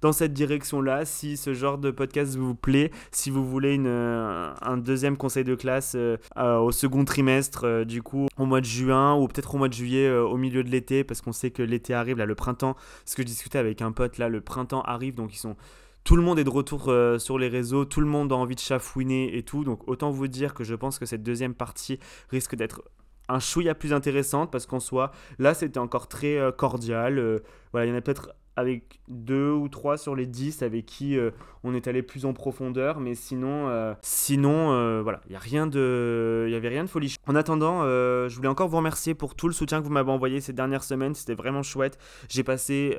dans 0.00 0.12
cette 0.12 0.32
direction-là, 0.32 1.04
si 1.04 1.36
ce 1.36 1.52
genre 1.52 1.78
de 1.78 1.90
podcast 1.90 2.36
vous 2.36 2.54
plaît, 2.54 2.90
si 3.10 3.30
vous 3.30 3.44
voulez 3.44 3.74
une, 3.74 3.86
un 3.86 4.76
deuxième 4.76 5.16
conseil 5.16 5.44
de 5.44 5.54
classe 5.54 5.96
au 6.36 6.72
second 6.72 7.04
trimestre, 7.04 7.84
du 7.84 8.02
coup, 8.02 8.26
au 8.38 8.46
mois 8.46 8.60
de 8.60 8.66
juin 8.66 9.14
ou 9.14 9.28
peut-être 9.28 9.54
au 9.54 9.58
mois 9.58 9.68
de 9.68 9.74
juillet, 9.74 10.10
au 10.10 10.36
milieu 10.36 10.64
de 10.64 10.70
l'été, 10.70 11.04
parce 11.04 11.20
qu'on 11.20 11.32
sait 11.32 11.50
que 11.50 11.62
l'été 11.62 11.94
arrive, 11.94 12.18
là, 12.18 12.26
le 12.26 12.34
printemps. 12.34 12.76
Ce 13.04 13.16
que 13.16 13.22
je 13.22 13.26
discutais 13.26 13.58
avec 13.58 13.82
un 13.82 13.92
pote, 13.92 14.18
là, 14.18 14.28
le 14.28 14.40
printemps 14.40 14.82
arrive, 14.82 15.14
donc 15.14 15.34
ils 15.34 15.38
sont 15.38 15.56
tout 16.04 16.16
le 16.16 16.22
monde 16.22 16.38
est 16.38 16.44
de 16.44 16.50
retour 16.50 16.88
euh, 16.88 17.18
sur 17.18 17.38
les 17.38 17.48
réseaux, 17.48 17.86
tout 17.86 18.00
le 18.00 18.06
monde 18.06 18.30
a 18.30 18.36
envie 18.36 18.54
de 18.54 18.60
chafouiner 18.60 19.36
et 19.36 19.42
tout. 19.42 19.64
Donc 19.64 19.88
autant 19.88 20.10
vous 20.10 20.28
dire 20.28 20.54
que 20.54 20.62
je 20.62 20.74
pense 20.74 20.98
que 20.98 21.06
cette 21.06 21.22
deuxième 21.22 21.54
partie 21.54 21.98
risque 22.30 22.54
d'être 22.54 22.82
un 23.28 23.38
chouïa 23.38 23.74
plus 23.74 23.94
intéressante 23.94 24.52
parce 24.52 24.66
qu'en 24.66 24.80
soi, 24.80 25.12
là 25.38 25.54
c'était 25.54 25.78
encore 25.78 26.06
très 26.08 26.36
euh, 26.36 26.52
cordial. 26.52 27.18
Euh, 27.18 27.38
voilà, 27.72 27.86
il 27.86 27.88
y 27.90 27.92
en 27.92 27.96
a 27.96 28.02
peut-être 28.02 28.34
avec 28.56 29.00
deux 29.08 29.50
ou 29.50 29.68
trois 29.68 29.98
sur 29.98 30.14
les 30.14 30.26
dix 30.26 30.62
avec 30.62 30.86
qui 30.86 31.18
euh, 31.18 31.30
on 31.64 31.74
est 31.74 31.88
allé 31.88 32.02
plus 32.02 32.24
en 32.24 32.32
profondeur 32.32 33.00
mais 33.00 33.14
sinon 33.14 33.68
euh, 33.68 33.94
sinon 34.00 34.72
euh, 34.72 35.00
voilà 35.02 35.20
il 35.26 35.32
y 35.32 35.36
avait 35.36 35.44
rien 35.48 35.66
de 35.66 36.88
folie. 36.88 37.16
En 37.26 37.34
attendant 37.34 37.82
je 37.84 38.34
voulais 38.34 38.48
encore 38.48 38.68
vous 38.68 38.76
remercier 38.76 39.14
pour 39.14 39.34
tout 39.34 39.48
le 39.48 39.54
soutien 39.54 39.80
que 39.80 39.86
vous 39.86 39.92
m'avez 39.92 40.10
envoyé 40.10 40.40
ces 40.40 40.52
dernières 40.52 40.84
semaines 40.84 41.14
c'était 41.14 41.34
vraiment 41.34 41.62
chouette. 41.62 41.98
J'ai 42.28 42.44
passé 42.44 42.96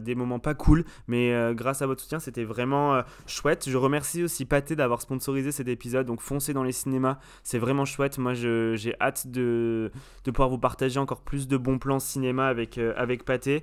des 0.00 0.14
moments 0.14 0.38
pas 0.38 0.54
cool 0.54 0.84
mais 1.08 1.54
grâce 1.54 1.82
à 1.82 1.86
votre 1.86 2.02
soutien 2.02 2.18
c'était 2.18 2.44
vraiment 2.44 3.02
chouette. 3.26 3.68
Je 3.68 3.76
remercie 3.76 4.22
aussi 4.22 4.44
Pathé 4.44 4.76
d'avoir 4.76 5.00
sponsorisé 5.00 5.52
cet 5.52 5.68
épisode 5.68 6.06
donc 6.06 6.20
foncez 6.20 6.52
dans 6.52 6.64
les 6.64 6.72
cinémas 6.72 7.18
c'est 7.42 7.58
vraiment 7.58 7.84
chouette. 7.84 8.18
Moi 8.18 8.34
j'ai 8.34 8.94
hâte 9.00 9.28
de, 9.28 9.90
de 10.24 10.30
pouvoir 10.30 10.50
vous 10.50 10.58
partager 10.58 10.98
encore 10.98 11.22
plus 11.22 11.48
de 11.48 11.56
bons 11.56 11.78
plans 11.78 12.00
cinéma 12.00 12.48
avec 12.48 12.78
avec 12.78 13.24
Pathé 13.24 13.62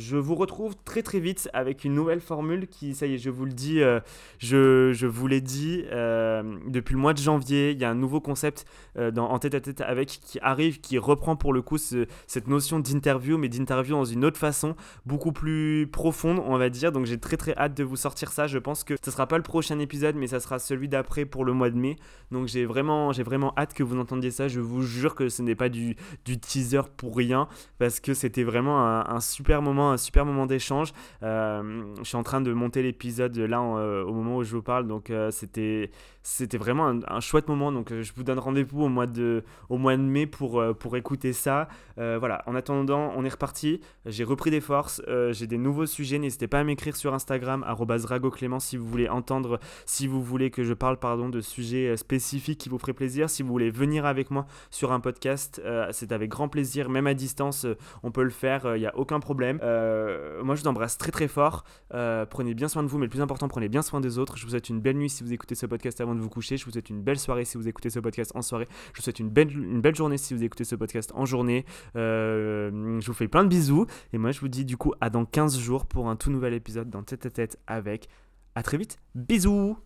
je 0.00 0.16
vous 0.16 0.34
retrouve 0.34 0.74
très 0.84 1.02
très 1.02 1.20
vite 1.20 1.48
avec 1.52 1.84
une 1.84 1.94
nouvelle 1.94 2.20
formule 2.20 2.66
qui, 2.66 2.94
ça 2.94 3.06
y 3.06 3.14
est, 3.14 3.18
je 3.18 3.30
vous 3.30 3.44
le 3.44 3.52
dis, 3.52 3.80
euh, 3.80 4.00
je, 4.38 4.92
je, 4.92 5.06
vous 5.06 5.26
l'ai 5.26 5.40
dit, 5.40 5.84
euh, 5.92 6.42
depuis 6.66 6.94
le 6.94 7.00
mois 7.00 7.12
de 7.12 7.18
janvier, 7.18 7.70
il 7.70 7.78
y 7.78 7.84
a 7.84 7.90
un 7.90 7.94
nouveau 7.94 8.20
concept 8.20 8.64
euh, 8.98 9.10
dans, 9.10 9.30
en 9.30 9.38
tête 9.38 9.54
à 9.54 9.60
tête 9.60 9.80
avec 9.82 10.08
qui 10.08 10.40
arrive, 10.40 10.80
qui 10.80 10.98
reprend 10.98 11.36
pour 11.36 11.52
le 11.52 11.62
coup 11.62 11.76
cette 11.78 12.48
notion 12.48 12.80
d'interview, 12.80 13.38
mais 13.38 13.48
d'interview 13.48 13.94
dans 13.94 14.04
une 14.04 14.24
autre 14.24 14.38
façon, 14.38 14.74
beaucoup 15.04 15.32
plus 15.32 15.86
profonde, 15.86 16.42
on 16.46 16.56
va 16.56 16.70
dire. 16.70 16.92
Donc 16.92 17.06
j'ai 17.06 17.18
très 17.18 17.36
très 17.36 17.54
hâte 17.56 17.76
de 17.76 17.84
vous 17.84 17.96
sortir 17.96 18.32
ça. 18.32 18.46
Je 18.46 18.58
pense 18.58 18.82
que 18.82 18.94
ce 19.02 19.10
sera 19.10 19.26
pas 19.26 19.36
le 19.36 19.42
prochain 19.42 19.78
épisode, 19.78 20.16
mais 20.16 20.26
ça 20.26 20.40
sera 20.40 20.58
celui 20.58 20.88
d'après 20.88 21.26
pour 21.26 21.44
le 21.44 21.52
mois 21.52 21.70
de 21.70 21.76
mai. 21.76 21.96
Donc 22.30 22.48
j'ai 22.48 22.64
vraiment, 22.64 23.10
vraiment 23.12 23.52
hâte 23.56 23.74
que 23.74 23.82
vous 23.82 23.98
entendiez 23.98 24.30
ça. 24.30 24.48
Je 24.48 24.60
vous 24.60 24.82
jure 24.82 25.14
que 25.14 25.28
ce 25.28 25.42
n'est 25.42 25.54
pas 25.54 25.68
du, 25.68 25.96
du 26.24 26.38
teaser 26.38 26.82
pour 26.96 27.16
rien, 27.16 27.48
parce 27.78 28.00
que 28.00 28.14
c'était 28.14 28.44
vraiment 28.44 28.80
un 28.80 29.20
super 29.20 29.60
moment 29.62 29.89
un 29.90 29.96
super 29.96 30.24
moment 30.24 30.46
d'échange. 30.46 30.92
Euh, 31.22 31.82
je 31.98 32.04
suis 32.04 32.16
en 32.16 32.22
train 32.22 32.40
de 32.40 32.52
monter 32.52 32.82
l'épisode 32.82 33.36
là 33.36 33.60
euh, 33.60 34.04
au 34.04 34.12
moment 34.12 34.36
où 34.36 34.44
je 34.44 34.54
vous 34.54 34.62
parle, 34.62 34.86
donc 34.86 35.10
euh, 35.10 35.30
c'était 35.30 35.90
c'était 36.22 36.58
vraiment 36.58 37.00
un, 37.08 37.20
chouette 37.20 37.48
moment. 37.48 37.72
Donc 37.72 37.92
je 37.92 38.12
vous 38.14 38.22
donne 38.22 38.38
rendez-vous 38.38 38.82
au 38.82 38.88
mois 38.88 39.06
de 39.06 39.42
au 39.68 39.78
mois 39.78 39.96
de 39.96 40.02
mai 40.02 40.26
pour 40.26 40.62
pour 40.78 40.96
écouter 40.96 41.32
ça. 41.32 41.68
voilà. 41.96 42.42
En 42.46 42.54
attendant, 42.54 43.12
on 43.16 43.24
est 43.24 43.30
reparti. 43.30 43.80
J'ai 44.04 44.24
repris 44.24 44.50
des 44.50 44.60
forces. 44.60 45.00
J'ai 45.30 45.46
des 45.46 45.56
nouveaux 45.56 45.86
sujets. 45.86 46.18
N'hésitez 46.18 46.46
pas 46.46 46.60
à 46.60 46.64
m'écrire 46.64 46.94
sur 46.96 47.14
Instagram 47.14 47.64
@ragoclément 47.64 48.60
si 48.60 48.76
vous 48.76 48.86
voulez 48.86 49.08
entendre, 49.08 49.60
si 49.86 50.06
vous 50.06 50.22
voulez 50.22 50.50
que 50.50 50.62
je 50.62 50.74
parle 50.74 50.98
pardon 50.98 51.30
de 51.30 51.40
sujets 51.40 51.96
spécifiques 51.96 52.58
qui 52.58 52.68
vous 52.68 52.78
feraient 52.78 52.92
plaisir. 52.92 53.30
Si 53.30 53.42
vous 53.42 53.48
voulez 53.48 53.70
venir 53.70 54.04
avec 54.04 54.30
moi 54.30 54.46
sur 54.70 54.92
un 54.92 55.00
podcast, 55.00 55.62
c'est 55.92 56.12
avec 56.12 56.28
grand 56.28 56.48
plaisir. 56.48 56.90
Même 56.90 57.06
à 57.06 57.14
distance, 57.14 57.66
on 58.02 58.10
peut 58.10 58.24
le 58.24 58.30
faire. 58.30 58.76
Il 58.76 58.80
n'y 58.80 58.86
a 58.86 58.96
aucun 58.96 59.20
problème. 59.20 59.58
Euh, 59.80 60.42
moi, 60.42 60.54
je 60.54 60.62
vous 60.62 60.68
embrasse 60.68 60.98
très 60.98 61.10
très 61.10 61.28
fort. 61.28 61.64
Euh, 61.94 62.26
prenez 62.26 62.54
bien 62.54 62.68
soin 62.68 62.82
de 62.82 62.88
vous, 62.88 62.98
mais 62.98 63.06
le 63.06 63.10
plus 63.10 63.20
important, 63.20 63.48
prenez 63.48 63.68
bien 63.68 63.82
soin 63.82 64.00
des 64.00 64.18
autres. 64.18 64.36
Je 64.36 64.44
vous 64.44 64.50
souhaite 64.50 64.68
une 64.68 64.80
belle 64.80 64.96
nuit 64.96 65.10
si 65.10 65.22
vous 65.22 65.32
écoutez 65.32 65.54
ce 65.54 65.66
podcast 65.66 66.00
avant 66.00 66.14
de 66.14 66.20
vous 66.20 66.28
coucher. 66.28 66.56
Je 66.56 66.64
vous 66.64 66.70
souhaite 66.70 66.90
une 66.90 67.02
belle 67.02 67.18
soirée 67.18 67.44
si 67.44 67.56
vous 67.56 67.68
écoutez 67.68 67.90
ce 67.90 68.00
podcast 68.00 68.32
en 68.34 68.42
soirée. 68.42 68.68
Je 68.92 68.98
vous 68.98 69.02
souhaite 69.02 69.20
une 69.20 69.30
belle, 69.30 69.94
journée 69.94 70.18
si 70.18 70.34
vous 70.34 70.44
écoutez 70.44 70.64
ce 70.64 70.74
podcast 70.74 71.12
en 71.14 71.24
journée. 71.24 71.64
Euh, 71.96 73.00
je 73.00 73.06
vous 73.06 73.14
fais 73.14 73.28
plein 73.28 73.44
de 73.44 73.48
bisous. 73.48 73.86
Et 74.12 74.18
moi, 74.18 74.30
je 74.30 74.40
vous 74.40 74.48
dis 74.48 74.64
du 74.64 74.76
coup 74.76 74.92
à 75.00 75.10
dans 75.10 75.24
15 75.24 75.58
jours 75.58 75.86
pour 75.86 76.08
un 76.08 76.16
tout 76.16 76.30
nouvel 76.30 76.54
épisode 76.54 76.90
dans 76.90 77.02
Tête 77.02 77.26
à 77.26 77.30
Tête 77.30 77.58
avec. 77.66 78.08
À 78.54 78.62
très 78.62 78.78
vite. 78.78 78.98
Bisous 79.14 79.76